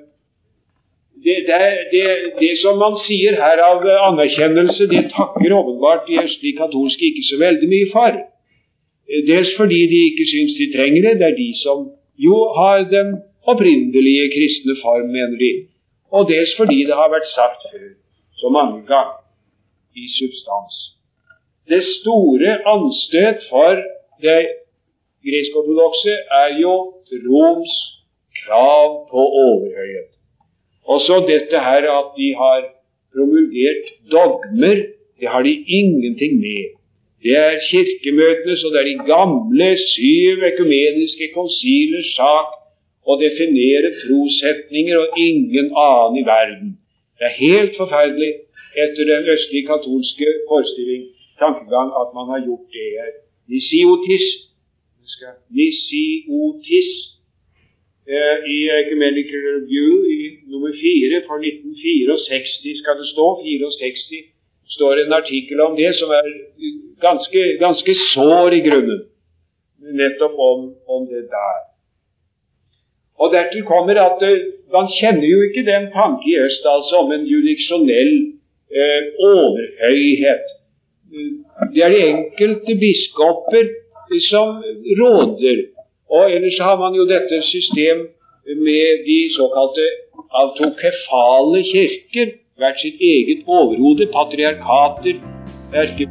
det, 1.24 1.36
det, 1.46 1.60
det, 1.92 2.04
det, 2.40 2.52
som 2.62 2.78
man 2.80 2.96
sier 3.04 3.36
her 3.38 3.62
av 3.62 3.84
anerkjennelse, 4.08 4.88
det 4.90 5.10
takker 5.14 5.54
åpenbart 5.60 6.06
de 6.08 6.18
østlige 6.24 6.58
katolske 6.58 7.10
ikke 7.10 7.26
så 7.28 7.40
veldig 7.44 7.70
mye 7.74 7.88
for. 7.94 8.20
Dels 9.28 9.50
fordi 9.58 9.80
de 9.92 10.04
ikke 10.10 10.26
syns 10.32 10.54
de 10.58 10.70
trenger 10.74 11.08
det. 11.08 11.16
Det 11.20 11.28
er 11.28 11.38
de 11.38 11.50
som 11.62 11.90
jo 12.26 12.36
har 12.58 12.86
den 12.90 13.18
opprinnelige 13.50 14.30
kristne 14.34 14.76
form, 14.82 15.10
mener 15.14 15.36
de. 15.44 15.50
Og 16.14 16.30
dels 16.30 16.54
fordi 16.58 16.84
det 16.88 16.96
har 16.96 17.10
vært 17.12 17.28
sagt 17.36 17.68
før 17.70 17.90
så 18.40 18.48
ganger 18.90 19.20
i 20.02 20.04
substans. 20.18 20.76
Det 21.70 21.82
store 21.96 22.50
anstøt 22.74 23.38
for 23.52 23.74
det 24.24 24.40
gresk-ortodokse 25.26 26.14
er 26.42 26.48
jo 26.62 26.74
Roms 27.28 27.74
krav 28.40 28.88
på 29.10 29.20
overhøyhet. 29.46 30.10
Også 30.94 31.14
dette 31.32 31.58
her 31.68 31.82
at 31.98 32.08
de 32.18 32.28
har 32.42 32.60
promulgert 33.12 33.86
dogmer, 34.12 34.78
det 35.20 35.28
har 35.28 35.42
de 35.42 35.54
ingenting 35.80 36.32
med. 36.46 36.64
Det 37.22 37.36
er 37.36 37.64
kirkemøtenes 37.70 38.64
og 38.64 38.70
det 38.72 38.80
er 38.80 38.88
de 38.92 39.06
gamle 39.14 39.68
syv 39.94 40.36
økumeniske 40.52 41.26
konsilers 41.38 42.10
sak 42.20 42.48
å 43.10 43.16
definere 43.20 43.96
trossetninger 44.02 44.96
og 45.02 45.18
ingen 45.28 45.68
annen 45.88 46.20
i 46.22 46.24
verden. 46.34 46.70
Det 47.20 47.26
er 47.28 47.40
helt 47.46 47.74
forferdelig 47.76 48.32
etter 48.82 49.04
den 49.12 49.28
østlige 49.34 49.68
katolske 49.72 50.26
forestilling, 50.48 51.02
tankegang, 51.42 51.88
at 52.00 52.08
man 52.16 52.26
har 52.32 52.40
gjort 52.46 52.66
det. 52.72 53.14
Nisiotis, 53.52 54.26
nisiotis 55.58 56.90
Eh, 58.14 58.36
i 58.54 58.58
Ecumenical 58.82 59.42
Review 59.54 59.90
i 60.18 60.20
nummer 60.52 60.72
fire 60.84 61.16
for 61.28 61.36
1964 61.38 62.80
skal 62.80 62.94
det 63.00 63.08
stå. 63.14 63.26
64 63.44 64.24
står 64.76 64.92
en 65.02 65.12
artikkel 65.20 65.60
om 65.66 65.76
det 65.82 65.92
som 66.00 66.08
er 66.18 66.26
ganske, 67.06 67.40
ganske 67.64 67.92
sår 68.12 68.50
i 68.58 68.62
grunnen. 68.66 69.00
Nettopp 70.00 70.34
om, 70.50 70.60
om 70.94 71.02
det 71.12 71.22
der. 71.36 71.60
Og 73.20 73.26
Dertil 73.34 73.62
kommer 73.72 73.94
at 74.08 74.18
uh, 74.30 74.38
man 74.72 74.86
kjenner 74.98 75.26
jo 75.26 75.40
ikke 75.48 75.66
den 75.72 75.90
tanke 75.94 76.26
i 76.30 76.38
øst 76.46 76.64
altså 76.74 77.02
om 77.02 77.12
en 77.16 77.26
judiksjonell 77.32 78.14
eh, 78.78 79.02
overhøyhet. 79.32 80.46
Uh, 81.10 81.32
det 81.74 81.84
er 81.84 81.94
de 81.94 82.02
enkelte 82.14 82.74
biskoper 82.84 83.66
som 84.30 84.48
råder 85.00 85.58
og 86.16 86.24
ellers 86.34 86.58
har 86.66 86.76
man 86.82 86.92
jo 86.98 87.04
dette 87.14 87.36
system 87.54 87.98
med 88.66 88.86
de 89.08 89.18
såkalte 89.38 89.84
autokefale 90.40 91.60
kirker. 91.72 92.26
Hvert 92.58 92.80
sitt 92.84 92.98
eget 93.12 93.40
overhode. 93.46 94.06
Patriarkater. 94.16 95.16
Erke... 95.82 96.08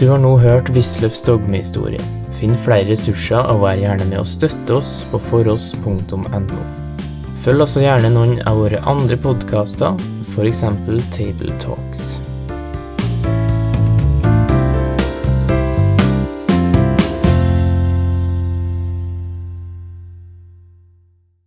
Du 0.00 0.04
har 0.10 0.18
nå 0.26 0.32
hørt 0.46 0.74
Wisløffs 0.74 1.22
dogmehistorie. 1.22 2.21
Finn 2.42 2.56
flere 2.58 2.88
ressurser 2.88 3.44
og 3.52 3.60
vær 3.62 3.78
gjerne 3.78 4.08
med 4.08 4.18
å 4.18 4.26
støtte 4.26 4.74
oss 4.74 5.04
på 5.12 5.20
foross.no. 5.28 6.64
Følg 7.44 7.62
også 7.62 7.84
gjerne 7.84 8.10
noen 8.10 8.34
av 8.50 8.58
våre 8.58 8.82
andre 8.90 9.14
podkaster, 9.22 9.94
f.eks. 10.26 10.66
Table 11.14 11.54
Talks. 11.62 12.18